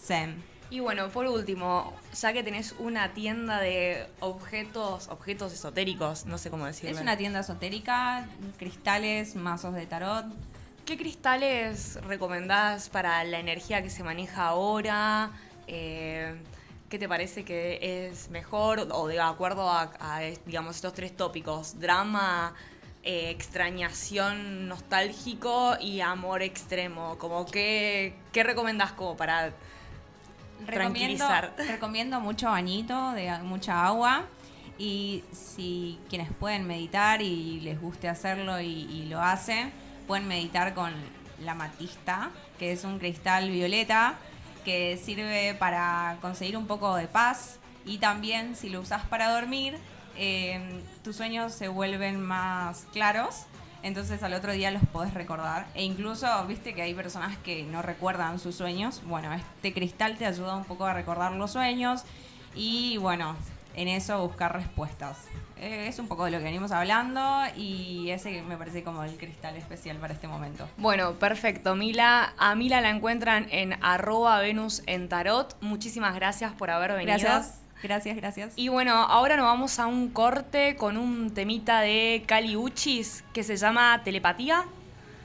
[0.00, 0.42] zen.
[0.70, 6.50] Y bueno, por último, ya que tenés una tienda de objetos, objetos esotéricos, no sé
[6.50, 6.96] cómo decirlo.
[6.96, 8.26] Es una tienda esotérica,
[8.58, 10.26] cristales, mazos de tarot.
[10.84, 15.30] ¿Qué cristales recomendás para la energía que se maneja ahora?
[15.66, 16.34] Eh,
[16.88, 18.88] ¿Qué te parece que es mejor?
[18.92, 22.54] O de acuerdo a, a, digamos, estos tres tópicos, drama,
[23.02, 27.18] eh, extrañación nostálgico y amor extremo.
[27.18, 29.52] Como que, ¿Qué recomendás como para
[30.66, 31.54] Recomiendo, tranquilizar?
[31.68, 34.24] recomiendo mucho bañito, de mucha agua.
[34.78, 39.72] Y si quienes pueden meditar y les guste hacerlo y, y lo hacen,
[40.06, 40.92] pueden meditar con
[41.40, 44.16] la matista, que es un cristal violeta
[44.64, 47.58] que sirve para conseguir un poco de paz.
[47.84, 49.76] Y también si lo usas para dormir,
[50.16, 53.46] eh, tus sueños se vuelven más claros.
[53.82, 55.66] Entonces al otro día los podés recordar.
[55.74, 59.02] E incluso, viste que hay personas que no recuerdan sus sueños.
[59.04, 62.04] Bueno, este cristal te ayuda un poco a recordar los sueños.
[62.54, 63.36] Y bueno,
[63.74, 65.18] en eso buscar respuestas.
[65.58, 69.16] Eh, es un poco de lo que venimos hablando y ese me parece como el
[69.16, 70.68] cristal especial para este momento.
[70.76, 71.74] Bueno, perfecto.
[71.74, 75.56] Mila, a Mila la encuentran en arroba Venus en Tarot.
[75.60, 77.18] Muchísimas gracias por haber venido.
[77.18, 78.52] Gracias, gracias, gracias.
[78.56, 83.42] Y bueno, ahora nos vamos a un corte con un temita de Cali Uchis que
[83.42, 84.64] se llama Telepatía.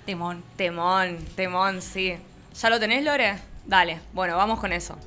[0.05, 0.43] Temón.
[0.55, 2.15] Temón, temón, sí.
[2.59, 3.37] ¿Ya lo tenés, Lore?
[3.65, 4.97] Dale, bueno, vamos con eso.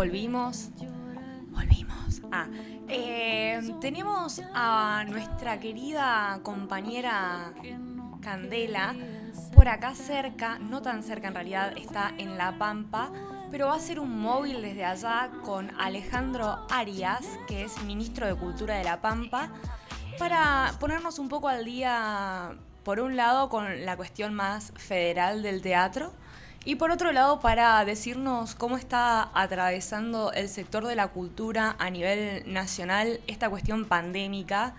[0.00, 0.70] Volvimos.
[1.50, 2.22] Volvimos.
[2.32, 2.46] Ah,
[2.88, 7.52] eh, tenemos a nuestra querida compañera
[8.22, 8.94] Candela
[9.54, 13.12] por acá cerca, no tan cerca en realidad, está en La Pampa,
[13.50, 18.34] pero va a ser un móvil desde allá con Alejandro Arias, que es ministro de
[18.36, 19.50] Cultura de La Pampa,
[20.18, 25.60] para ponernos un poco al día, por un lado, con la cuestión más federal del
[25.60, 26.10] teatro.
[26.64, 31.88] Y por otro lado, para decirnos cómo está atravesando el sector de la cultura a
[31.88, 34.74] nivel nacional esta cuestión pandémica,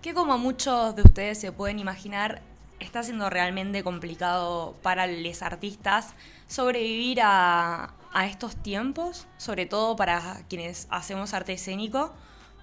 [0.00, 2.40] que como muchos de ustedes se pueden imaginar,
[2.78, 6.14] está siendo realmente complicado para los artistas
[6.46, 12.14] sobrevivir a, a estos tiempos, sobre todo para quienes hacemos arte escénico,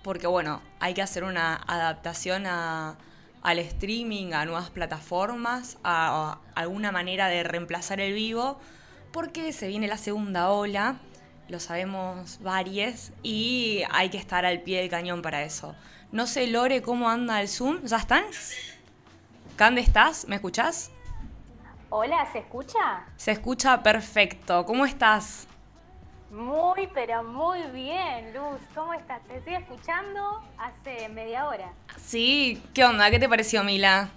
[0.01, 2.95] porque bueno, hay que hacer una adaptación a,
[3.41, 8.59] al streaming, a nuevas plataformas, a, a alguna manera de reemplazar el vivo,
[9.11, 10.97] porque se viene la segunda ola,
[11.49, 15.75] lo sabemos varios, y hay que estar al pie del cañón para eso.
[16.11, 17.83] No sé, Lore, cómo anda el Zoom.
[17.83, 18.23] ¿Ya están?
[19.55, 20.27] ¿Cande estás?
[20.27, 20.91] ¿Me escuchás?
[21.89, 23.05] Hola, ¿se escucha?
[23.15, 24.65] Se escucha perfecto.
[24.65, 25.47] ¿Cómo estás?
[26.31, 28.61] Muy, pero muy bien, Luz.
[28.73, 29.21] ¿Cómo estás?
[29.27, 31.73] Te estoy escuchando hace media hora.
[31.97, 33.11] Sí, ¿qué onda?
[33.11, 34.09] ¿Qué te pareció, Mila?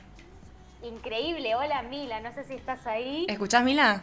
[0.82, 1.54] Increíble.
[1.56, 2.20] Hola, Mila.
[2.20, 3.26] No sé si estás ahí.
[3.28, 4.02] ¿Escuchás, Mila?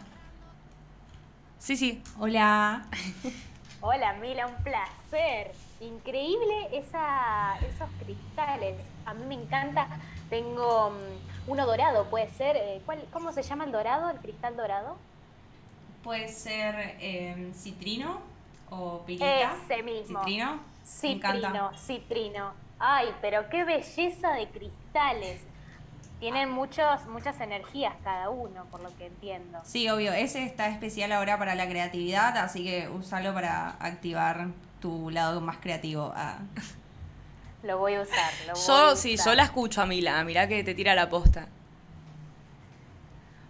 [1.57, 2.03] Sí, sí.
[2.19, 2.85] Hola.
[3.81, 4.47] Hola, Mila.
[4.47, 5.51] Un placer.
[5.79, 8.75] Increíble esa, esos cristales.
[9.05, 9.87] A mí me encanta.
[10.29, 12.57] Tengo mm, uno dorado, puede ser.
[12.57, 14.09] eh, ¿cuál- ¿Cómo se llama el dorado?
[14.09, 14.97] ¿El cristal dorado?
[16.03, 18.19] Puede ser eh, citrino
[18.69, 19.53] o pirita.
[19.65, 20.19] Ese mismo.
[20.19, 20.59] Citrino.
[20.83, 22.53] Citrino, citrino.
[22.79, 25.41] Ay, pero qué belleza de cristales.
[26.19, 29.59] Tienen muchos, muchas energías cada uno, por lo que entiendo.
[29.63, 30.13] Sí, obvio.
[30.13, 34.47] Ese está especial ahora para la creatividad, así que úsalo para activar
[34.79, 36.11] tu lado más creativo.
[36.15, 36.39] Ah.
[37.63, 38.31] Lo voy a usar.
[38.47, 39.25] Lo voy Yo a sí, usar.
[39.27, 41.47] yo la escucho a Mila, mirá que te tira la posta.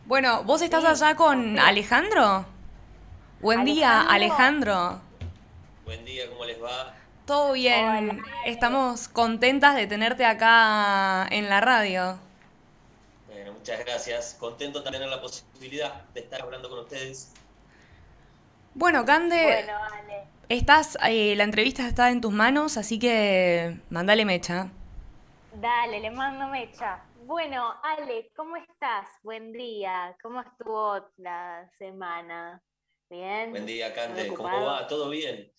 [0.05, 1.59] Bueno, ¿vos estás Sí, allá con sí.
[1.59, 2.45] Alejandro?
[3.39, 5.01] Buen día, Alejandro.
[5.83, 7.03] Buen día, ¿cómo les va?
[7.25, 7.85] Todo bien.
[7.85, 8.23] Hola.
[8.41, 12.19] Estamos contentas de tenerte acá en la radio.
[13.25, 14.35] Bueno, muchas gracias.
[14.39, 17.37] Contento también tener la posibilidad de estar hablando con ustedes.
[18.73, 20.27] Bueno, Cande, Bueno, Ale.
[20.49, 24.71] estás, eh, la entrevista está en tus manos, así que mandale mecha.
[25.51, 27.05] Dale, le mando mecha.
[27.23, 29.07] Bueno, Ale, ¿cómo estás?
[29.21, 30.17] Buen día.
[30.23, 32.63] ¿Cómo estuvo la semana?
[33.09, 33.51] ¿Bien?
[33.51, 34.25] Buen día, Cande.
[34.25, 34.87] ¿Muy ¿Cómo va?
[34.87, 35.51] ¿Todo bien?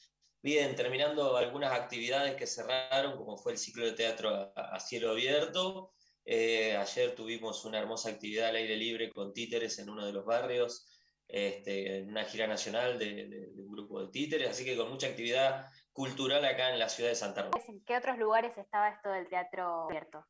[0.42, 5.10] Bien, terminando algunas actividades que cerraron, como fue el ciclo de teatro a, a cielo
[5.12, 5.92] abierto.
[6.24, 10.24] Eh, ayer tuvimos una hermosa actividad al aire libre con títeres en uno de los
[10.24, 10.88] barrios,
[11.28, 14.90] este, en una gira nacional de, de- de un grupo de títeres, así que con
[14.90, 17.64] mucha actividad cultural acá en la ciudad de Santa Rosa.
[17.68, 20.24] ¿En qué otros lugares estaba esto del teatro abierto?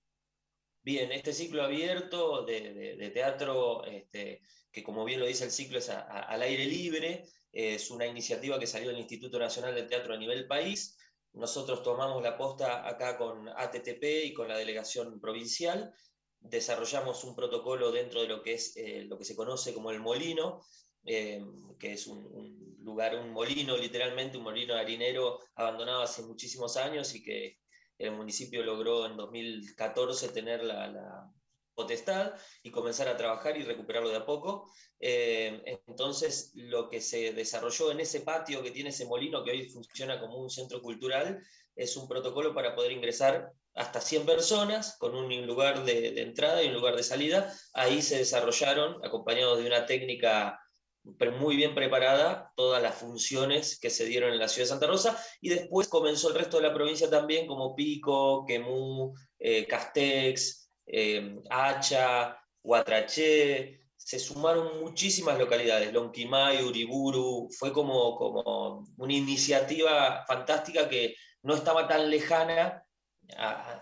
[0.85, 4.41] Bien, este ciclo abierto de, teatro, este,
[4.73, 8.67] que como bien lo dice el ciclo es al aire libre, es una iniciativa que
[8.67, 10.99] salió del Instituto Nacional de Teatro a nivel país.
[11.35, 15.95] Nosotros tomamos la posta acá con ATTP y con la delegación provincial.
[16.41, 20.01] Desarrollamos un protocolo dentro de lo que es eh, lo que se conoce como el
[20.01, 20.65] molino,
[21.05, 21.45] eh,
[21.79, 27.23] que es un lugar, un molino literalmente, un molino harinero abandonado hace muchísimos años y
[27.23, 27.62] que
[27.99, 31.31] el municipio logró en 2014 tener la,
[31.75, 34.71] potestad y comenzar a trabajar y recuperarlo de a poco.
[35.01, 39.69] Eh, entonces, lo que se desarrolló en ese patio que tiene ese molino, que hoy
[39.71, 41.43] funciona como un centro cultural,
[41.75, 46.69] es un protocolo para poder ingresar hasta 100 personas con un lugar de, entrada y
[46.69, 47.53] un lugar de salida.
[47.73, 50.61] Ahí se desarrollaron, acompañados de una técnica
[51.05, 55.19] muy bien preparada todas las funciones que se dieron en la ciudad de Santa Rosa
[55.41, 61.41] y después comenzó el resto de la provincia también como Pico, Quemú, eh, Castex, eh,
[61.51, 71.15] Hacha, Huatraché, se sumaron muchísimas localidades, Lonquimay, Uriburu, fue como, como una iniciativa fantástica que
[71.43, 72.85] no estaba tan lejana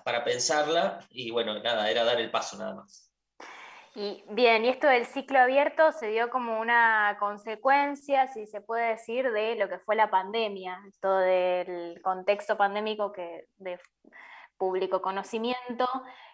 [0.05, 3.10] para pensarla y bueno, nada, era dar el paso nada más.
[3.95, 8.91] Y bien, y esto del ciclo abierto se dio como una consecuencia, si se puede
[8.91, 13.81] decir, de lo que fue la pandemia, todo del contexto pandémico que de
[14.57, 15.89] público conocimiento.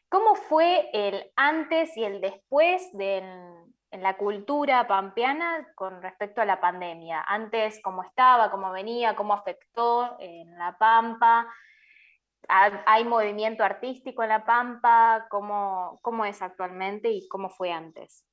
[0.08, 6.60] ¿Cómo fue el antes y el después en la cultura pampeana con respecto a la
[6.60, 7.24] pandemia?
[7.26, 11.48] Antes, ¿cómo estaba, cómo venía, cómo afectó en la Pampa?
[12.48, 15.26] ¿Ha- ¿Hay movimiento artístico en La Pampa?
[15.30, 18.26] ¿Cómo, cómo es actualmente y cómo fue antes?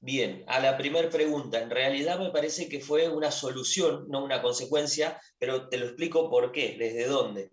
[0.00, 4.40] Bien, a la primera pregunta, en realidad me parece que fue una solución, no una
[4.40, 7.50] consecuencia, pero te lo explico por qué, desde dónde.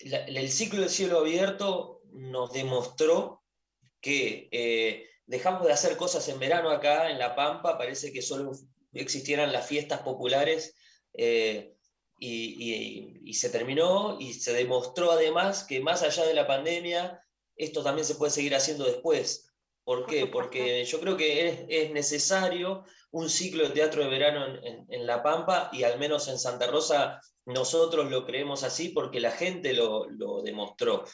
[0.00, 3.42] El ciclo del cielo abierto nos demostró
[4.00, 8.52] que eh, dejamos de hacer cosas en verano acá en La Pampa, parece que solo
[8.94, 10.74] existieran las fiestas populares
[11.12, 11.74] eh,
[12.20, 17.24] y, y- y se terminó y se demostró además que más allá de la pandemia,
[17.56, 19.48] esto también se puede seguir haciendo después.
[19.84, 20.26] ¿Por qué?
[20.26, 24.86] Porque yo creo que es, es necesario un ciclo de teatro de verano en, en-
[24.88, 29.32] en La Pampa y al menos en Santa Rosa nosotros lo creemos así porque la
[29.32, 31.04] gente lo, lo demostró.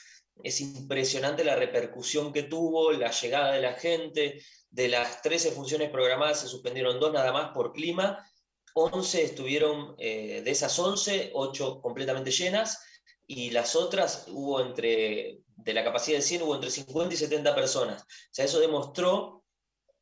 [0.42, 4.42] Es impresionante la repercusión que tuvo, la llegada de la gente.
[4.70, 8.28] De las 13 funciones programadas se suspendieron dos nada más por clima.
[8.76, 12.78] 11 estuvieron, eh, de esas 11, 8 completamente llenas
[13.26, 17.54] y las otras hubo entre, de la capacidad de 100 hubo entre 50 y 70
[17.54, 18.02] personas.
[18.02, 19.44] O sea, eso demostró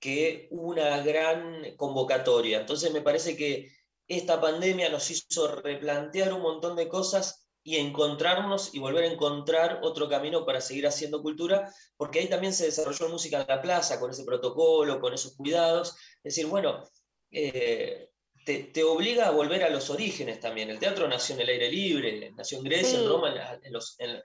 [0.01, 2.61] que una gran convocatoria.
[2.61, 3.71] Entonces me parece que
[4.09, 9.81] esta pandemia nos hizo replantear un montón de cosas y encontrarnos y volver a encontrar
[9.83, 13.99] otro camino para seguir haciendo cultura, porque ahí también se desarrolló música en la plaza,
[14.01, 15.97] con ese protocolo, con esos cuidados.
[16.25, 16.83] Es decir, bueno,
[17.31, 18.11] eh,
[18.45, 20.71] te, te obliga a volver a los orígenes también.
[20.71, 23.05] El teatro nació en el aire libre, nació en Grecia, Sí.
[23.05, 24.23] en Roma, en- en los- en-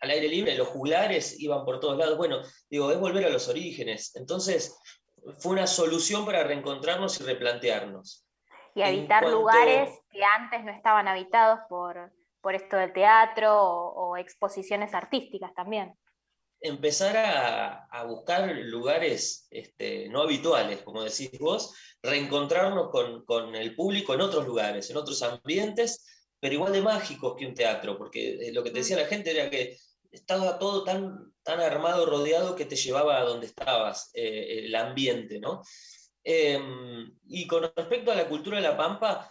[0.00, 2.16] al aire libre, los juglares iban por todos lados.
[2.18, 4.14] Bueno, digo, es volver a los orígenes.
[4.16, 4.78] Entonces,
[5.38, 8.26] fue una solución para reencontrarnos y replantearnos.
[8.74, 14.10] Y habitar cuanto- lugares que antes no estaban habitados por, por esto del teatro o,
[14.10, 15.94] o exposiciones artísticas también.
[16.64, 23.76] Empezar a, a buscar lugares este, no habituales, como decís vos, reencontrarnos con, con el
[23.76, 26.06] público en otros lugares, en otros ambientes,
[26.40, 29.30] pero igual de mágicos que un teatro, porque eh, lo que te decía la gente
[29.30, 29.76] era que
[30.10, 35.40] estaba todo tan, tan armado, rodeado, que te llevaba a donde estabas, eh, el ambiente,
[35.40, 35.62] ¿no?
[36.22, 39.30] Em, y con respecto a la cultura de La Pampa,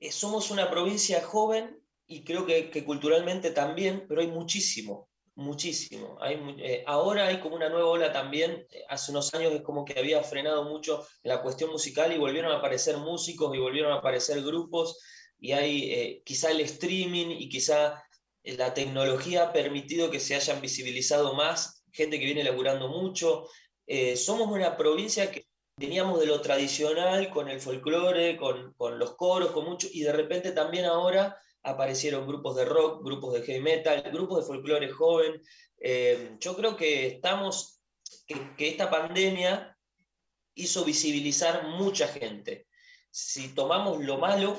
[0.00, 6.16] eh, somos una provincia joven y creo que, que culturalmente también, pero hay muchísimo, muchísimo.
[6.20, 8.66] Hay, eh, ahora hay como una nueva ola también.
[8.70, 12.52] eh, Hace unos años es como que había frenado mucho la cuestión musical y volvieron
[12.52, 14.98] a aparecer músicos y volvieron a aparecer grupos.
[15.38, 18.02] Y hay eh, quizá el streaming y quizá
[18.42, 23.48] la tecnología ha permitido que se hayan visibilizado más, gente que viene laburando mucho.
[24.16, 29.50] Somos una provincia que teníamos de lo tradicional con el folclore, con, con los coros,
[29.50, 34.02] con mucho, y de repente también ahora aparecieron grupos de rock, grupos de heavy metal,
[34.12, 35.42] grupos de folclore joven.
[35.78, 37.80] Eh, yo creo que estamos,
[38.26, 39.76] que, que esta pandemia
[40.54, 42.68] hizo visibilizar mucha gente.
[43.10, 44.58] Si tomamos lo malo,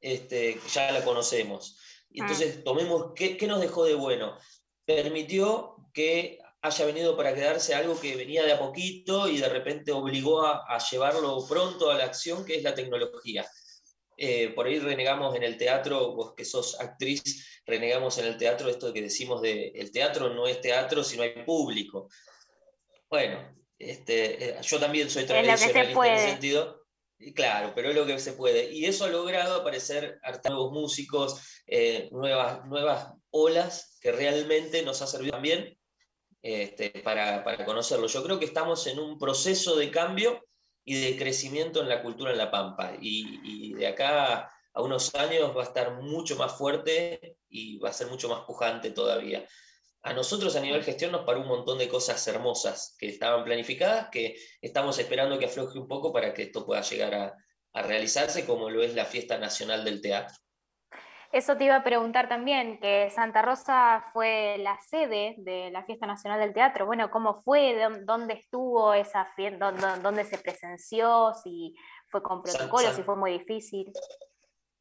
[0.00, 1.78] este, ya la conocemos.
[2.08, 4.38] Y entonces tomemos qué, qué nos dejó de bueno.
[4.84, 9.90] Permitió que haya venido para quedarse algo que venía de a poquito y de repente
[9.90, 13.44] obligó a, a llevarlo pronto a la acción, que es la tecnología.
[14.24, 18.68] Eh, por ahí renegamos en el teatro, vos que sos actriz, renegamos en el teatro
[18.68, 22.08] esto que decimos de el teatro no es teatro si no hay público.
[23.10, 26.30] Bueno, este, eh, yo también soy tradicionalista en ese puede.
[26.30, 26.84] sentido.
[27.34, 28.70] Claro, pero es lo que se puede.
[28.70, 35.08] Y eso ha logrado aparecer nuevos músicos, eh, nuevas, nuevas olas que realmente nos ha
[35.08, 35.76] servido también
[36.42, 38.06] este, para, para conocerlo.
[38.06, 40.44] Yo creo que estamos en un proceso de cambio
[40.84, 42.92] y de crecimiento en la cultura en La Pampa.
[43.00, 47.90] Y, y de acá a unos años va a estar mucho más fuerte y va
[47.90, 49.46] a ser mucho más pujante todavía.
[50.02, 54.08] A nosotros a nivel gestión nos paró un montón de cosas hermosas que estaban planificadas,
[54.10, 57.36] que estamos esperando que afloje un poco para que esto pueda llegar a,
[57.72, 60.36] a realizarse, como lo es la Fiesta Nacional del Teatro.
[61.32, 66.06] Eso te iba a preguntar también, que Santa Rosa fue la sede de la Fiesta
[66.06, 66.84] Nacional del Teatro.
[66.84, 67.74] Bueno, ¿cómo fue?
[67.74, 69.72] ¿Dó- ¿Dónde estuvo esa fiesta?
[70.02, 71.32] ¿Dónde, se presenció?
[71.42, 71.74] ¿Si
[72.08, 72.86] fue con San- protocolo?
[72.88, 73.90] San- ¿Si fue muy difícil?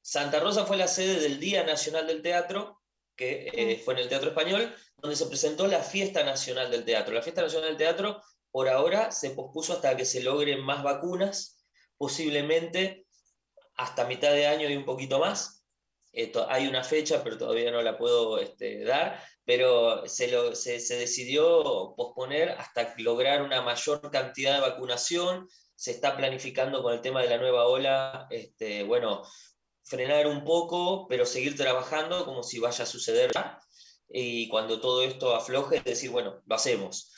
[0.01, 2.81] Santa Rosa fue la sede del Día Nacional del Teatro,
[3.15, 7.13] que eh, fue en el Teatro Español, donde se presentó la Fiesta Nacional del Teatro.
[7.13, 8.21] La Fiesta Nacional del Teatro,
[8.51, 11.63] por ahora, se pospuso hasta que se logren más vacunas,
[11.97, 13.05] posiblemente
[13.75, 15.60] hasta mitad de año y un poquito más.
[16.13, 20.79] Eh, hay una fecha, pero todavía no la puedo este, dar, pero se, lo- se-
[20.79, 25.47] se decidió posponer hasta lograr una mayor cantidad de vacunación.
[25.75, 29.23] Se está planificando con el tema de la nueva ola, este, bueno,
[29.83, 33.59] frenar un poco, pero seguir trabajando como si vaya a suceder ya.
[34.09, 37.13] Y cuando todo esto afloje, decir, bueno, lo hacemos.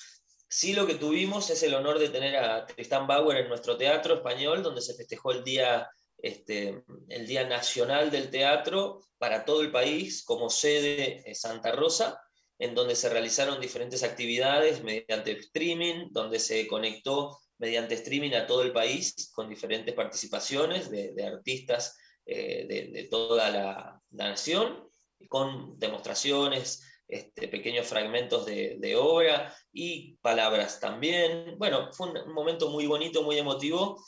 [0.47, 4.15] Sí, lo que tuvimos es el honor de tener a Tristán Bauer en nuestro teatro
[4.15, 5.89] español, donde se festejó el día,
[6.23, 12.19] este, el día Nacional del Teatro para todo el país, como sede eh, Santa Rosa,
[12.57, 18.63] en donde se realizaron diferentes actividades mediante streaming, donde se conectó mediante streaming a todo
[18.63, 24.89] el país con diferentes participaciones de, artistas eh, de, toda la, nación,
[25.27, 31.57] con demostraciones, este, pequeños fragmentos de, de obra y palabras también.
[31.57, 34.01] Bueno, fue un momento muy bonito, muy emotivo,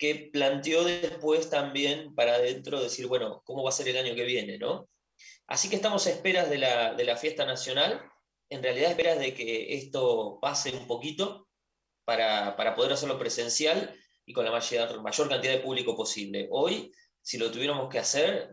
[0.00, 4.24] que planteó después también para adentro decir, bueno, ¿cómo va a ser el año que
[4.24, 4.56] viene?
[4.58, 4.88] ¿no?
[5.46, 8.02] Así que estamos a esperas de la, de la fiesta nacional,
[8.48, 11.46] en realidad a esperas de que esto pase un poquito
[12.04, 13.94] para, para poder hacerlo presencial
[14.24, 16.48] y con la mayor, mayor cantidad de público posible.
[16.50, 16.90] Hoy
[17.22, 18.50] si lo tuviéramos que hacer,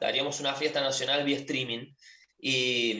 [0.00, 1.94] haríamos una fiesta nacional vía streaming.
[2.38, 2.94] Y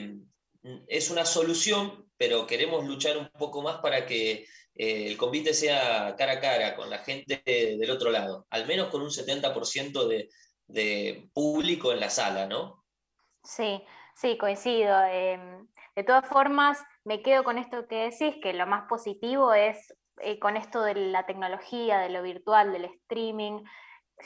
[0.63, 4.45] mm, es una solución, pero queremos luchar un poco más para que
[4.79, 9.01] el convite sea cara a cara con la gente del otro lado, al menos con
[9.01, 10.29] un 70% de,
[10.67, 12.85] de público en la sala, ¿no?
[13.43, 13.83] Sí,
[14.15, 15.03] sí, coincido.
[15.03, 15.67] Em,
[15.97, 20.39] de todas formas, me quedo con esto que decís, que lo más positivo es eh,
[20.39, 23.63] con esto de la tecnología, de lo virtual, del streaming,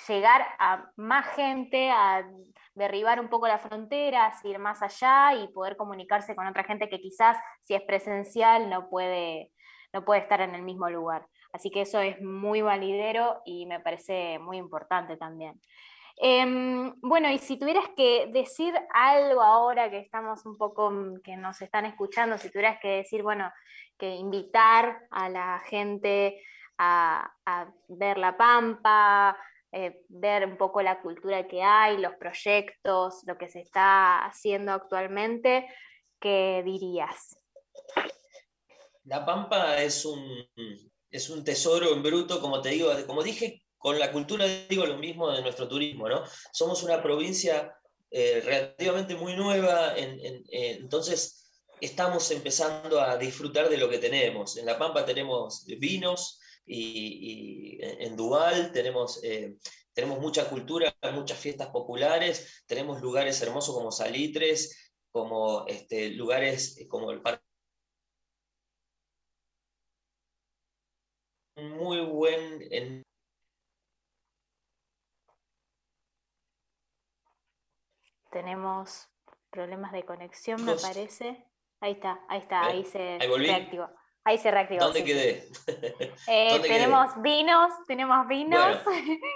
[0.08, 2.28] llegar a más gente, a
[2.76, 6.99] derribar un poco las fronteras, ir más allá y poder comunicarse con otra gente que
[6.99, 9.51] quizás si es presencial no puede,
[9.93, 11.27] no puede estar en el mismo lugar.
[11.53, 15.61] Así que eso es muy validero y me parece muy importante también.
[16.17, 21.37] Em, bueno, y si tuvieras que decir algo ahora que estamos un poco, mm, que
[21.37, 23.51] nos están escuchando, si tuvieras que decir, bueno,
[23.97, 26.41] que invitar a la gente
[26.77, 27.31] a,
[27.87, 29.37] ver La Pampa,
[29.71, 34.71] eh, ver un poco la cultura que hay, los proyectos, lo que se está haciendo
[34.73, 35.67] actualmente,
[36.19, 37.39] ¿qué dirías?
[39.06, 40.24] La Pampa es un,
[41.12, 44.97] es un tesoro en bruto, como te digo, como dije, con la cultura digo lo
[44.97, 46.24] mismo de nuestro turismo, ¿no?
[46.54, 47.76] Somos una provincia
[48.10, 51.51] eh, relativamente muy nueva, eh, entonces
[51.82, 54.56] estamos empezando a disfrutar de lo que tenemos.
[54.58, 59.56] En La Pampa tenemos vinos y, en Dual tenemos, eh,
[59.93, 67.12] tenemos mucha cultura, muchas fiestas populares, tenemos lugares hermosos como Salitres, como este, lugares como
[67.12, 67.53] el Parque
[71.56, 73.04] muy buen en
[78.32, 79.08] Tenemos
[79.51, 81.45] problemas de conexión, me parece.
[81.80, 83.89] Ahí está, ahí está, ahí se Ahí reactivó.
[84.26, 84.86] Ahí se reactivó.
[84.86, 85.11] ¿Dónde sí, sí.
[85.11, 85.47] quedé?
[86.28, 86.80] Eh, ¿Dónde quedé?
[86.80, 88.78] tenemos vinos, tenemos vinos.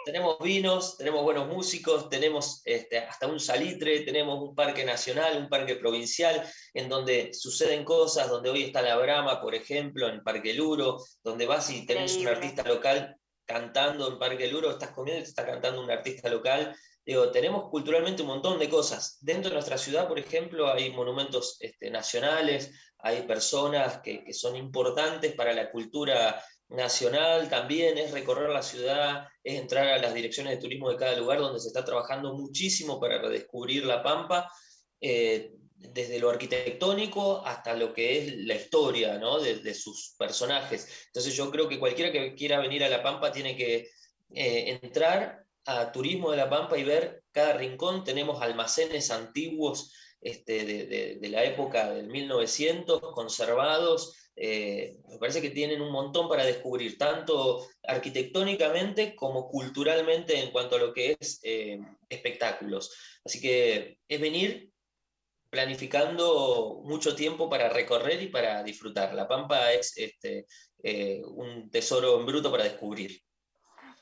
[0.06, 5.50] tenemos vinos, tenemos buenos músicos, tenemos este, hasta un salitre, tenemos un parque nacional, un
[5.50, 6.42] parque provincial,
[6.74, 11.46] en donde suceden cosas, donde hoy está la Brama, por ejemplo, en Parque Luro, donde
[11.46, 15.46] vas y tenés un artista local cantando en Parque Luro, estás comiendo y te está
[15.46, 16.76] cantando un artista local.
[17.08, 19.18] Digo, tenemos culturalmente un montón de cosas.
[19.22, 24.58] Dentro de nuestra ciudad, por ejemplo, hay monumentos este, nacionales, hay personas que, que son
[24.58, 30.52] importantes para la cultura nacional también, es recorrer la ciudad, es entrar a las direcciones
[30.54, 34.52] de turismo de cada lugar donde se está trabajando muchísimo para redescubrir la Pampa,
[35.00, 39.40] eh, desde lo arquitectónico hasta lo que es la historia ¿no?
[39.40, 41.06] de, de sus personajes.
[41.06, 43.88] Entonces yo creo que cualquiera que quiera venir a la Pampa tiene que
[44.34, 48.04] eh, entrar a Turismo de la Pampa y ver cada rincón.
[48.04, 55.50] Tenemos almacenes antiguos este, de, de- la época del 1900, conservados, eh, me parece que
[55.52, 61.40] tienen un montón para descubrir, tanto arquitectónicamente como culturalmente en cuanto a lo que es
[61.44, 62.92] eh, espectáculos.
[63.26, 64.72] Así que es venir
[65.50, 69.14] planificando mucho tiempo para recorrer y para disfrutar.
[69.14, 70.46] La Pampa es este,
[70.84, 73.22] eh, un tesoro en bruto para descubrir.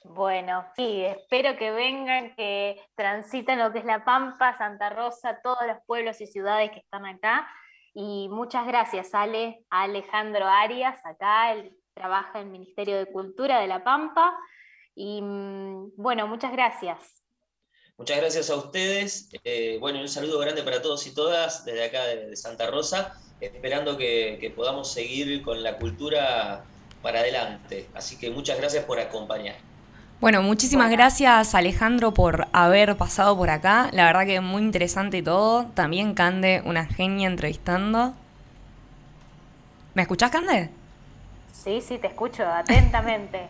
[0.09, 5.65] Bueno, sí, espero que vengan, que transiten lo que es La Pampa, Santa Rosa, todos
[5.65, 7.47] los pueblos y ciudades que están acá.
[7.93, 13.59] Y muchas gracias, Ale, a Alejandro Arias, acá, él trabaja en el Ministerio de Cultura
[13.59, 14.37] de La Pampa.
[14.93, 17.23] Y mm, bueno, muchas gracias.
[17.97, 19.29] Muchas gracias a ustedes.
[19.43, 23.19] Eh, bueno, un saludo grande para todos y todas desde acá de, de Santa Rosa,
[23.41, 26.63] esperando que, que podamos seguir con la cultura
[27.01, 27.89] para adelante.
[27.95, 29.55] Así que muchas gracias por acompañar.
[30.21, 30.97] Bueno, muchísimas Bueno.
[30.97, 33.89] gracias Alejandro por haber pasado por acá.
[33.91, 35.65] La verdad que muy interesante todo.
[35.73, 38.13] También Cande, una genia entrevistando.
[39.93, 40.69] ¿Me escuchás, Cande?
[41.53, 43.47] Sí, sí, te escucho atentamente.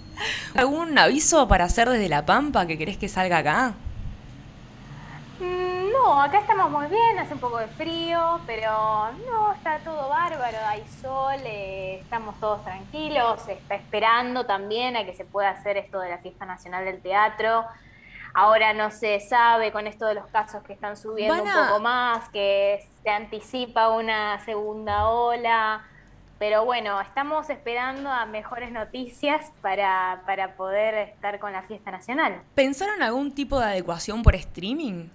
[0.54, 3.74] ¿Algún aviso para hacer desde La Pampa que querés que salga acá?
[5.40, 5.71] Mm,
[6.04, 10.58] No, acá estamos muy bien, hace un poco de frío, pero no, está todo bárbaro,
[10.66, 15.76] hay sol, eh, estamos todos tranquilos, se está esperando también a que se pueda hacer
[15.76, 17.64] esto de la Fiesta Nacional del Teatro.
[18.34, 22.28] Ahora no se sabe con esto de los casos que están subiendo un poco más,
[22.30, 25.84] que se anticipa una segunda ola,
[26.40, 32.42] pero bueno, estamos esperando a mejores noticias para, para poder estar con la Fiesta Nacional.
[32.56, 35.10] ¿Pensaron algún tipo de adecuación por streaming?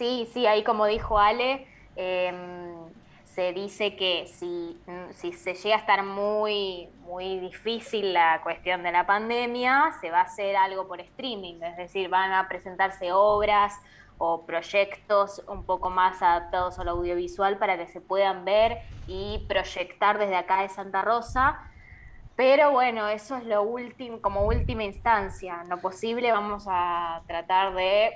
[0.00, 2.90] Sí, sí, ahí como dijo Ale, em,
[3.24, 8.82] se dice que si, mm, si se llega a estar muy, muy difícil la cuestión
[8.82, 13.12] de la pandemia, se va a hacer algo por streaming, es decir, van a presentarse
[13.12, 13.78] obras
[14.16, 20.16] o proyectos un poco más adaptados al audiovisual para que se puedan ver y proyectar
[20.18, 21.60] desde acá de Santa Rosa.
[22.36, 25.60] Pero bueno, eso es lo último, como última instancia.
[25.62, 28.14] En lo posible vamos a tratar de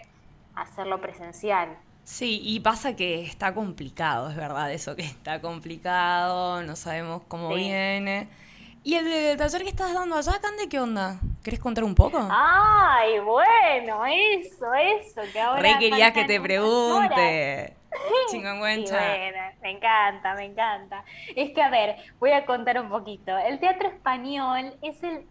[0.57, 1.76] hacerlo presencial.
[2.05, 7.50] Sí, y pasa que está complicado, es verdad eso, que está complicado, no sabemos cómo
[7.50, 7.57] Sí.
[7.57, 8.28] viene.
[8.82, 11.18] ¿Y el, eh, taller que estás dando allá, Cande, qué onda?
[11.42, 12.18] ¿Querés contar un poco?
[12.30, 17.74] Ay, bueno, eso, eso, que ahora Re quería que te pregunte.
[18.30, 18.98] Chingüengüencha.
[18.98, 21.05] bueno, me encanta, me encanta.
[21.34, 23.36] Es que, a ver, voy a contar un poquito.
[23.38, 25.24] El teatro español es el,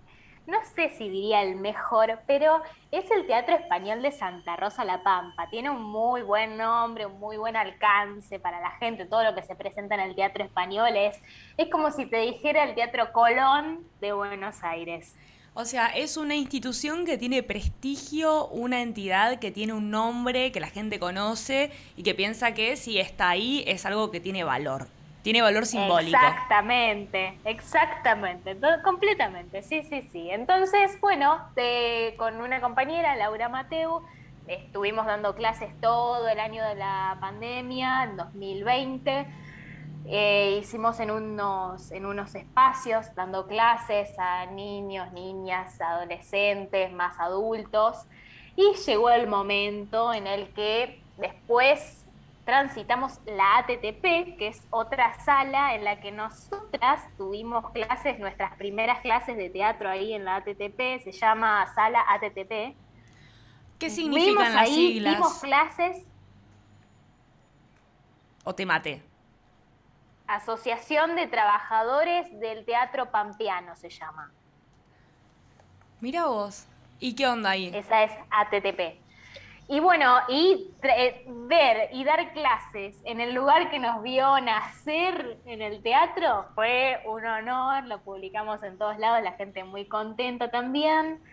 [0.46, 5.02] no sé si diría el mejor, pero es el teatro español de Santa Rosa La
[5.02, 5.50] Pampa.
[5.50, 9.06] Tiene un muy buen nombre, un muy buen alcance para la gente.
[9.06, 11.18] Todo lo que se presenta en el teatro español es,
[11.58, 15.16] es como si te dijera el Teatro Colón de Buenos Aires.
[15.56, 20.60] O sea, es una institución que tiene prestigio, una entidad que tiene un nombre que
[20.60, 24.88] la gente conoce y que piensa que si está ahí es algo que tiene valor.
[25.24, 26.18] Tiene valor simbólico.
[26.18, 30.30] Exactamente, exactamente, completamente, sí, sí, sí.
[30.30, 31.40] Entonces, bueno,
[32.18, 34.04] con una compañera, Laura Mateu,
[34.48, 39.26] estuvimos dando clases todo el año de la pandemia, en 2020.
[40.06, 48.06] Eh, hicimos en unos, en unos espacios dando clases a niños, niñas, adolescentes, más adultos.
[48.58, 52.03] Y llegó el momento en el que después
[52.46, 59.00] transitamos la ATTP, que es otra sala en la que nosotras tuvimos clases, nuestras primeras
[59.00, 62.76] clases de teatro ahí en la ATTP, se llama Sala ATTP.
[63.80, 65.40] ¿Qué Vimos significan las ahí, dimos siglas?
[65.40, 66.06] clases,
[68.46, 69.02] O te maté.
[70.28, 74.32] Asociación de Trabajadores del Teatro Pampeano se llama.
[76.02, 76.68] Mira vos.
[77.00, 77.72] ¿Y qué onda ahí?
[77.74, 79.03] Esa es ATTP.
[79.74, 85.40] Y bueno, y eh, ver y dar clases en el lugar que nos vio nacer
[85.48, 90.52] en el teatro fue un honor, lo publicamos en todos lados, la gente muy contenta
[90.52, 91.24] también.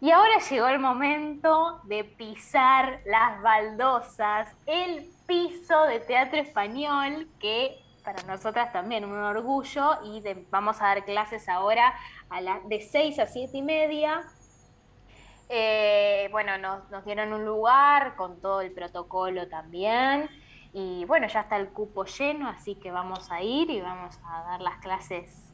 [0.00, 7.78] Y ahora llegó el momento de pisar las baldosas, el piso de teatro español, que
[8.02, 11.94] para nosotras también un orgullo, y vamos a dar clases ahora
[12.30, 14.22] a la, de 6 a 7 y media.
[15.50, 20.30] Eh, bueno, nos, nos dieron un lugar con todo el protocolo también.
[20.72, 24.42] Y bueno, ya está el cupo lleno, así que vamos a ir y vamos a
[24.44, 25.50] dar las clases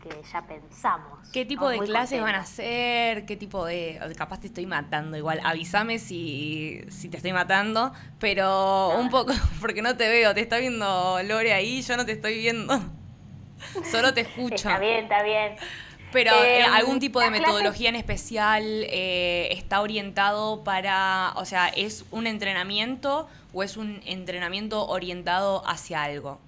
[0.00, 1.30] que ya pensamos.
[1.32, 3.24] ¿Qué tipo Estamos de clases van a hacer?
[3.26, 4.00] ¿Qué tipo de...?
[4.16, 5.40] Capaz te estoy matando igual.
[5.44, 7.92] Avísame si, si te estoy matando.
[8.18, 10.34] Pero un poco, porque no te veo.
[10.34, 12.80] Te está viendo Lore ahí, yo no te estoy viendo.
[13.90, 14.56] Solo te escucho.
[14.56, 15.56] Está bien, está bien.
[16.12, 21.68] Pero Eh, eh, algún tipo de metodología en especial eh, está orientado para, o sea,
[21.68, 26.38] ¿es un entrenamiento o es un entrenamiento orientado hacia algo?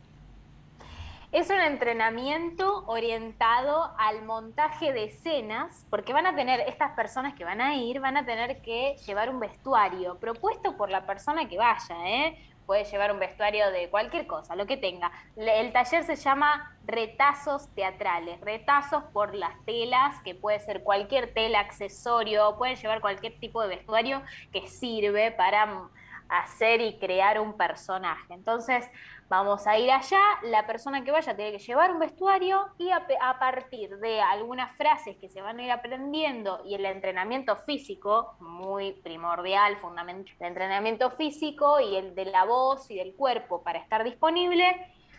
[1.33, 7.43] Es un entrenamiento orientado al montaje de escenas, porque van a tener, estas personas que
[7.45, 11.57] van a ir, van a tener que llevar un vestuario propuesto por la persona que
[11.57, 12.39] vaya, ¿eh?
[12.67, 15.13] Puede llevar un vestuario de cualquier cosa, lo que tenga.
[15.37, 21.61] El taller se llama retazos teatrales, retazos por las telas, que puede ser cualquier tela,
[21.61, 25.91] accesorio, pueden llevar cualquier tipo de vestuario que sirve para mm,
[26.29, 28.33] hacer y crear un personaje.
[28.35, 28.91] Entonces,
[29.37, 33.07] vamos a ir allá, la persona que vaya tiene que llevar un vestuario y a,
[33.39, 38.93] partir de algunas frases que se van a ir aprendiendo y el entrenamiento físico, muy
[38.93, 44.05] primordial, fundamental, el entrenamiento físico y el de la voz y del cuerpo para estar
[44.05, 44.65] disponible,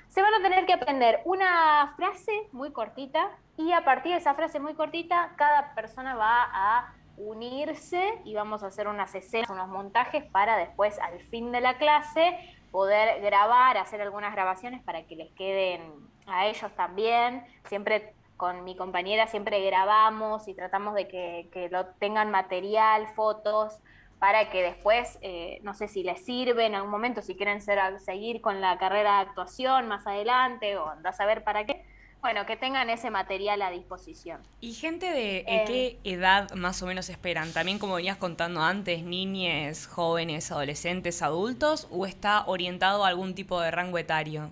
[0.08, 4.34] se van a tener que aprender una frase muy cortita y a partir de esa
[4.34, 9.68] frase muy cortita, cada persona va a unirse y vamos a hacer unas escenas, unos
[9.68, 12.38] montajes para después al fin de la clase
[12.76, 15.82] poder grabar, hacer algunas grabaciones para que les queden
[16.28, 17.42] a ellos también.
[17.70, 23.80] Siempre con mi compañera siempre grabamos y tratamos de que, que lo tengan material, fotos,
[24.20, 28.42] para que después, eh, no sé si les sirve en algún momento, si quieren seguir
[28.42, 31.86] con la carrera de actuación más adelante o andás a ver para qué.
[32.26, 34.42] Bueno, que tengan ese material a disposición.
[34.60, 35.64] ¿Y gente de eh, Eh.
[35.68, 37.54] qué edad más o menos esperan?
[37.54, 43.62] También como venías contando antes, niñes, jóvenes, adolescentes, adultos, o está orientado a algún tipo
[43.62, 44.50] de rango etario?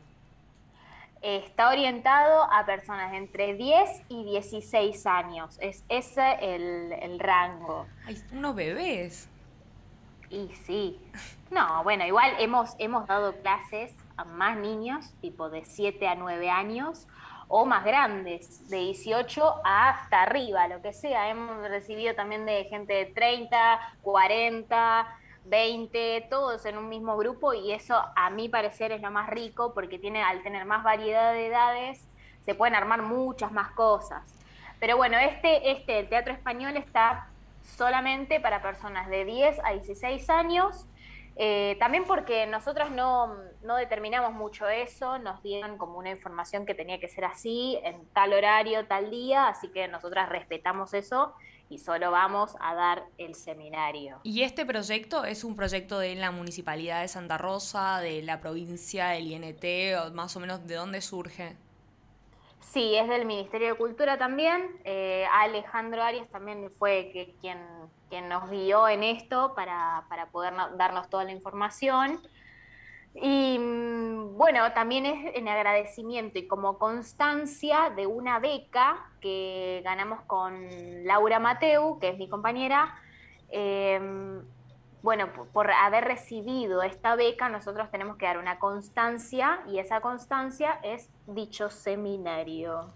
[1.24, 5.58] Está orientado a personas de entre 10 y 16 años.
[5.60, 7.88] Es ese el, el rango.
[8.06, 9.28] Hay unos bebés.
[10.30, 11.00] Y sí.
[11.50, 16.52] No, bueno, igual hemos, hemos dado clases a más niños, tipo de 7 a 9
[16.52, 17.08] años,
[17.48, 21.30] o más grandes, de 18 hasta arriba, lo que sea.
[21.30, 27.72] Hemos recibido también de gente de 30, 40, 20, todos en un mismo grupo, y
[27.72, 31.48] eso a mi parecer es lo más rico, porque tiene, al tener más variedad de
[31.48, 32.08] edades,
[32.42, 34.22] se pueden armar muchas más cosas.
[34.80, 37.30] Pero bueno, este, este, el teatro español está
[37.62, 40.86] solamente para personas de 10 a 16 años.
[41.36, 46.76] Eh, también porque nosotros no, no determinamos mucho eso, nos dieron como una información que
[46.76, 51.34] tenía que ser así, en tal horario, tal día, así que nosotras respetamos eso
[51.70, 54.20] y solo vamos a dar el seminario.
[54.24, 59.10] ¿Y este proyecto es un proyecto de la Municipalidad de Santa Rosa, de la provincia,
[59.10, 59.64] del INT,
[60.00, 61.56] o más o menos de dónde surge?
[62.60, 64.78] Sí, es del Ministerio de Cultura también.
[64.84, 67.60] Eh, Alejandro Arias también fue que, quien,
[68.14, 72.22] quien nos guió en esto para, para poder no- darnos toda la información.
[73.16, 80.22] Y mm, bueno, también es en agradecimiento y como constancia de una beca que ganamos
[80.28, 80.54] con
[81.06, 82.96] Laura Mateu, que es mi compañera.
[83.50, 84.00] eh,
[85.02, 90.80] bueno, por haber recibido esta beca, nosotros tenemos que dar una constancia y esa constancia
[90.84, 92.94] es dicho seminario.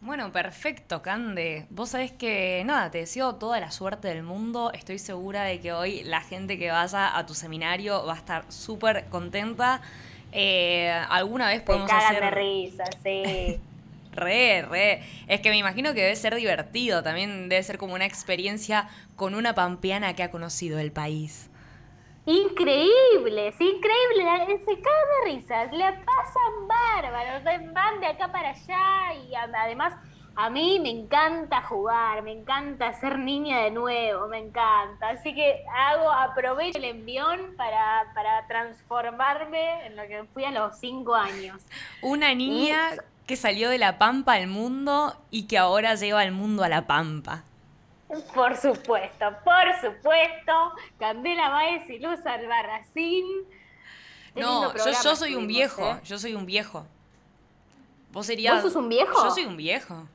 [0.00, 1.66] Bueno, perfecto, Cande.
[1.68, 4.72] Vos sabés que, nada, te deseo toda la suerte del mundo.
[4.72, 8.44] Estoy segura de que hoy la gente que vaya a tu seminario va a estar
[8.48, 9.82] súper contenta.
[10.32, 12.22] Eh, ¿Alguna vez podemos hacer...
[12.22, 13.60] de risa, sí.
[14.12, 15.02] Re, re.
[15.28, 17.02] Es que me imagino que debe ser divertido.
[17.02, 21.49] También debe ser como una experiencia con una pampeana que ha conocido el país.
[22.26, 29.14] Increíble, sí, increíble, se cagan de risas, le pasan bárbaros, van de acá para allá
[29.14, 29.94] y además
[30.36, 35.64] a mí me encanta jugar, me encanta ser niña de nuevo, me encanta, así que
[35.74, 41.62] hago, aprovecho el envión para, para transformarme en lo que fui a los cinco años.
[42.02, 42.90] Una niña
[43.26, 46.86] que salió de la pampa al mundo y que ahora lleva al mundo a la
[46.86, 47.44] pampa.
[48.34, 53.24] Por supuesto, por supuesto, Candela Baez y Luz Albarracín.
[54.34, 56.00] Qué No, yo, soy un viejo, ¿eh?
[56.04, 56.86] yo soy un viejo.
[58.10, 58.62] ¿Vos serías...
[58.62, 59.12] ¿Vos sos un viejo?
[59.22, 60.08] Yo soy un viejo.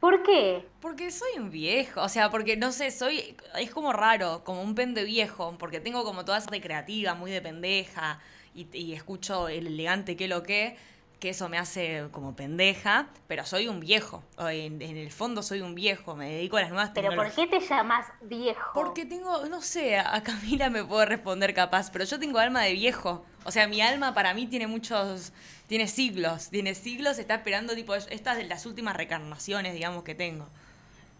[0.00, 0.66] ¿Por qué?
[0.80, 4.74] Porque soy un viejo, o sea, porque no sé, soy, es como raro, como un
[4.74, 8.18] pende viejo, porque tengo como toda esa parte creativa, muy de pendeja,
[8.54, 10.76] y, y escucho el elegante que lo que,
[11.24, 15.62] que eso me hace como pendeja, pero soy un viejo, en, en el fondo soy
[15.62, 17.48] un viejo, me dedico a las nuevas ¿Pero por tecnologías.
[17.50, 18.60] qué te llamas viejo?
[18.74, 22.74] Porque tengo, no sé, a Camila me puede responder capaz, pero yo tengo alma de
[22.74, 23.24] viejo.
[23.46, 25.32] O sea, mi alma para mí tiene muchos,
[25.66, 30.46] tiene siglos, tiene siglos, está esperando tipo, estas de las últimas reencarnaciones, digamos, que tengo.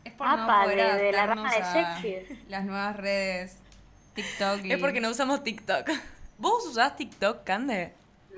[0.04, 2.38] Es por no poder de- de la rama de Shakespeare.
[2.50, 3.56] las nuevas redes
[4.14, 4.64] TikTok.
[4.66, 5.88] y- Es porque no usamos TikTok.
[6.38, 7.94] ¿Vos usás TikTok, Cande?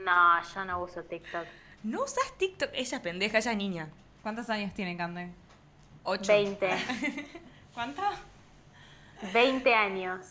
[0.07, 1.45] No, yo no uso TikTok.
[1.83, 2.71] ¿No usás TikTok?
[2.73, 3.89] Ella es pendeja, ella es niña.
[4.23, 5.31] ¿Cuántos años tiene Cande?
[6.05, 6.33] Ocho.
[6.33, 6.69] 20.
[7.75, 8.03] ¿Cuánto?
[9.33, 10.25] 20 años.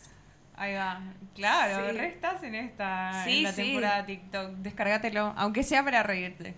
[0.56, 1.00] Ahí va.
[1.34, 1.96] Claro, Sí.
[1.98, 3.62] re estás en esta Sí, en la sí.
[3.64, 4.50] temporada TikTok.
[4.52, 6.54] Descárgatelo, aunque sea para reírte.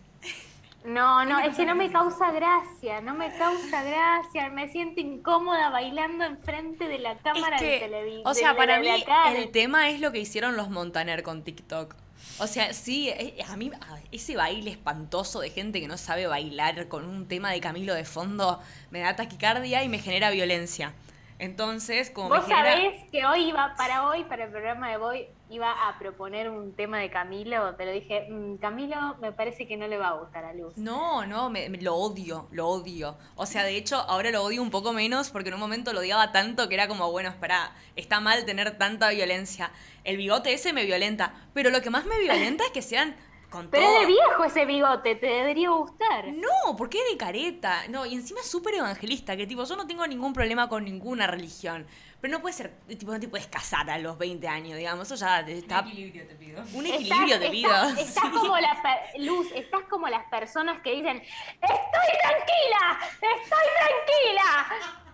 [0.85, 5.71] No, no, es que no me causa gracia, no me causa gracia, me siento incómoda
[5.71, 8.23] bailando enfrente de la cámara Es de televisión.
[8.27, 8.89] o sea, para mí
[9.35, 11.97] el tema es lo que hicieron los Montaner con TikTok.
[12.41, 13.71] O sea, sí, eh, a mí
[14.13, 18.05] ese baile espantoso de gente que no sabe bailar con un tema de Camilo de
[18.05, 18.61] fondo
[18.91, 20.95] me da taquicardia y me genera violencia.
[21.41, 22.73] Entonces, como Vos genera...
[22.73, 26.75] sabés que hoy iba, para hoy, para el programa de hoy, iba a proponer un
[26.75, 30.45] tema de Camilo, pero dije, "Mm, Camilo me parece que no le va a gustar
[30.45, 30.77] a Luz.
[30.77, 33.17] No, no, me, me- lo odio, lo odio.
[33.37, 36.01] O sea, de hecho, ahora lo odio un poco menos porque en un momento lo
[36.01, 39.71] odiaba tanto que era como, bueno, espera, está mal tener tanta violencia.
[40.05, 43.15] El bigote ese me violenta, pero lo que más me violenta es que sean
[43.51, 43.95] con Pero todo.
[43.95, 46.27] es de viejo ese bigote, te debería gustar.
[46.29, 47.87] No, porque es de careta.
[47.89, 51.27] No, y encima es súper evangelista, que tipo, yo no tengo ningún problema con ninguna
[51.27, 51.87] religión.
[52.21, 55.11] Pero no puede ser, tipo, no te puedes casar a los 20 años, digamos.
[55.11, 55.81] Eso ya está.
[55.83, 56.63] Un equilibrio te pido.
[56.75, 57.89] Un equilibrio Estás- de vida.
[57.91, 65.05] Estás, estás como la Luz, estás como las personas que dicen, estoy tranquila, estoy tranquila.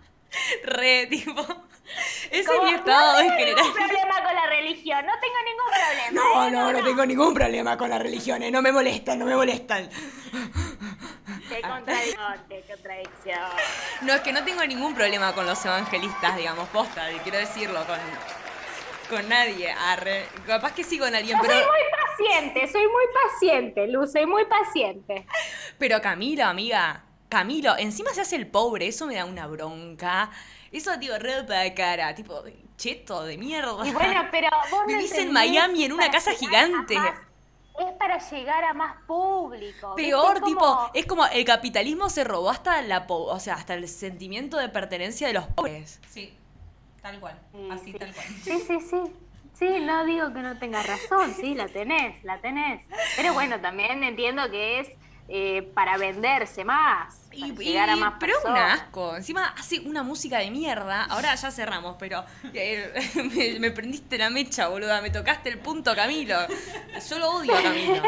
[0.65, 1.43] Re, tipo.
[2.31, 3.57] Ese es mi estado no de tengo general.
[3.57, 6.11] ningún problema con la religión, no tengo ningún problema.
[6.13, 6.51] No, ¿eh?
[6.51, 8.51] no, no tengo ningún problema con las religiones.
[8.51, 9.89] No me molestan, no me molestan.
[11.49, 13.41] Qué contradicción, qué contradicción.
[14.01, 17.85] No, es que no tengo ningún problema con los evangelistas, digamos, posta, y quiero decirlo,
[17.87, 17.99] con,
[19.11, 19.71] con nadie.
[19.71, 20.27] Arre.
[20.47, 24.27] Capaz que sí con alguien, Yo pero, soy muy paciente, soy muy paciente, Luz, soy
[24.27, 25.27] muy paciente.
[25.79, 27.05] pero Camilo, amiga,
[27.39, 30.31] Camilo, encima se hace el pobre, eso me da una bronca.
[30.71, 32.43] Eso, tío, re para cara, tipo,
[32.77, 33.87] cheto de mierda.
[33.87, 36.95] Y bueno, pero vos no Vivís en Miami en una casa gigante.
[36.95, 37.15] más-
[37.77, 39.97] es para llegar a más público.
[39.97, 40.11] ¿viste?
[40.13, 43.55] Peor, Es como- tipo, es como el capitalismo se robó hasta la po- o sea,
[43.55, 46.01] hasta el sentimiento de pertenencia de los pobres.
[46.09, 46.33] Sí,
[47.03, 47.37] tal cual.
[47.53, 47.99] Sí, Así sí.
[47.99, 48.27] tal cual.
[48.45, 49.03] Sí, sí, sí.
[49.55, 52.85] Sí, no digo que no tengas razón, sí, la tenés, la tenés.
[53.17, 54.89] Pero bueno, también entiendo que es
[55.29, 59.17] eh, para venderse más, Y, para y- llegar a más pero es un asco.
[59.17, 61.05] Encima hace una música de mierda.
[61.05, 62.93] Ahora ya cerramos, pero eh,
[63.55, 65.01] me, me prendiste la mecha, boluda.
[65.01, 66.37] Me tocaste el punto, Camilo.
[67.09, 68.03] Yo lo odio a Camilo.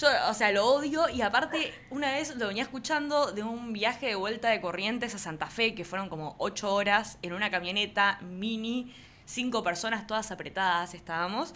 [0.00, 4.06] Yo, o sea, lo odio y aparte una vez lo venía escuchando de un viaje
[4.06, 8.18] de vuelta de Corrientes a Santa Fe, que fueron como ocho horas en una camioneta
[8.22, 8.94] mini,
[9.26, 11.52] cinco personas todas apretadas estábamos.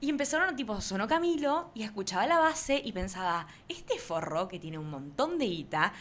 [0.00, 4.78] Y empezaron, tipo, sonó Camilo y escuchaba la base y pensaba, este forro que tiene
[4.78, 5.92] un montón de guita,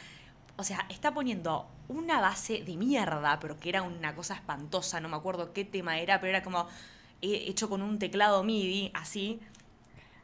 [0.58, 5.08] o sea, está poniendo una base de mierda, pero que era una cosa espantosa, no
[5.08, 6.68] me acuerdo qué tema era, pero era como
[7.22, 9.40] eh, hecho con un teclado MIDI, así.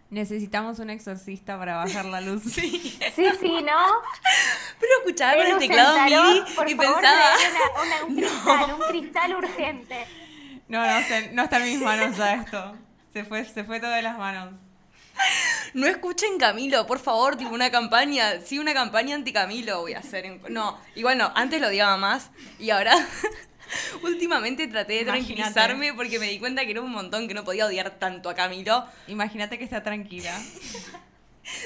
[0.09, 2.43] Necesitamos un exorcista para bajar la luz.
[2.53, 2.97] Sí.
[3.15, 3.77] Sí, sí, ¿no?
[4.79, 7.35] Pero escuchaba con el teclado tarot, MIDI por y favor, pensaba,
[7.81, 10.05] una- una- un cristal, un cristal urgente.
[10.67, 10.99] No, no,
[11.33, 12.75] no está en mis manos ya esto.
[13.13, 14.53] Se fue, se fue todo de las manos.
[15.73, 19.99] no escuchen Camilo, por favor, tipo una campaña, sí, una campaña anti Camilo voy a
[19.99, 20.25] hacer.
[20.25, 22.93] en- no, igual no, antes lo odiaba más y ahora
[24.03, 25.33] últimamente traté de Imagínate.
[25.33, 28.33] tranquilizarme porque me di cuenta que era un montón que no podía odiar tanto a
[28.35, 28.85] Camilo.
[29.07, 30.37] Imagínate que está tranquila.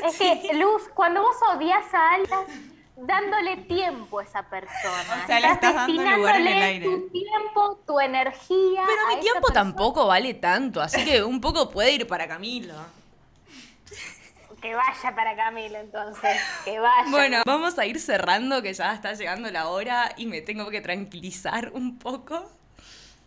[0.03, 5.23] Es que, Luz, cuando vos odias a alguien, dándole tiempo a esa persona.
[5.23, 6.85] O sea, le estás dando lugar en el aire.
[6.85, 8.83] Tu tiempo, tu energía.
[8.85, 12.75] Pero mi tiempo tampoco vale tanto, así que un poco puede ir para Camilo.
[14.61, 16.41] Que vaya para Camilo, entonces.
[16.63, 17.09] Que vaya.
[17.11, 20.81] Bueno, vamos a ir cerrando que ya está llegando la hora y me tengo que
[20.81, 22.49] tranquilizar un poco.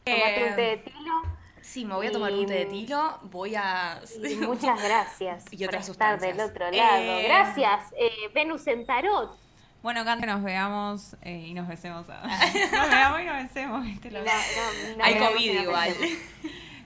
[0.04, 1.12] Tómate un Eh, té de tilo.
[1.60, 4.00] Sí, me voy a tomar un té de tilo, voy a...
[4.24, 6.96] Y muchas gracias Y por otras estar del otro lado.
[6.96, 9.47] Eh, Gracias, eh, Venus en Tarot.
[9.82, 12.06] Bueno, Cante, nos veamos eh, y nos besemos.
[12.10, 12.22] ah.
[12.72, 13.84] Nos veamos y nos besemos.
[13.84, 14.10] ¿viste?
[14.10, 15.94] No, Lo- no, no Hay COVID igual.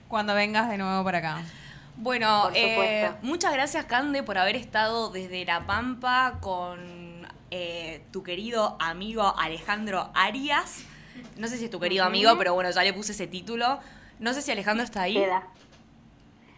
[0.07, 1.41] Cuando vengas de nuevo para acá.
[1.95, 8.77] Bueno, eh, muchas gracias Cande por haber estado desde La Pampa con eh, tu querido
[8.79, 10.83] amigo Alejandro Arias.
[11.37, 13.79] No sé si es tu querido amigo, pero bueno, ya le puse ese título.
[14.19, 15.15] No sé si Alejandro está ahí.
[15.15, 15.47] Queda.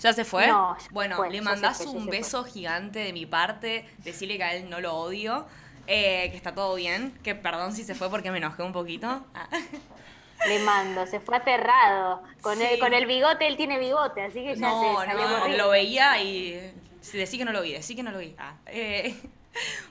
[0.01, 0.47] ¿Ya se fue?
[0.47, 2.17] No, bueno, fue, le mandás fue, un fue.
[2.17, 3.89] beso gigante de mi parte.
[3.99, 5.45] Decirle que a él no lo odio.
[5.88, 7.17] Eh, que está todo bien.
[7.23, 9.25] Que perdón si se fue porque me enojé un poquito.
[9.33, 9.47] Ah.
[10.47, 12.21] Le mando, se fue aterrado.
[12.41, 12.63] Con, Sí.
[12.63, 15.63] el, con el bigote, él tiene bigote, así que ya No, se salió no, corriendo.
[15.63, 16.73] lo veía y
[17.13, 18.36] decí que no lo vi, decí que no lo vi.
[18.38, 19.15] Ah, eh,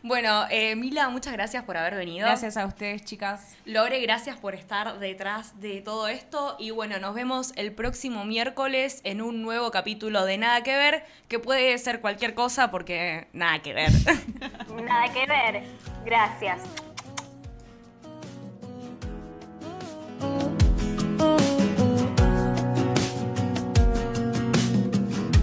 [0.03, 2.27] bueno, eh, Mila, muchas gracias por haber venido.
[2.27, 3.57] Gracias a ustedes, chicas.
[3.65, 6.57] Lore, gracias por estar detrás de todo esto.
[6.59, 11.05] Y bueno, nos vemos el próximo miércoles en un nuevo capítulo de Nada que Ver,
[11.29, 13.91] que puede ser cualquier cosa porque nada que ver.
[14.85, 15.63] Nada que ver.
[16.05, 16.61] Gracias.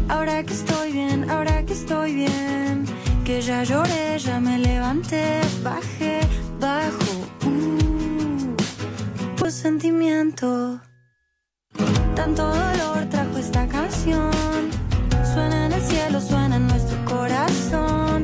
[0.10, 2.86] Ahora que estoy bien, ahora que estoy bien,
[3.40, 6.20] ya lloré, ya me levanté, bajé,
[6.60, 7.14] bajo,
[7.46, 8.56] uh,
[9.38, 10.82] por sentimiento.
[12.16, 14.32] Tanto dolor trajo esta canción,
[15.34, 17.81] suena en el cielo, suena en nuestro corazón.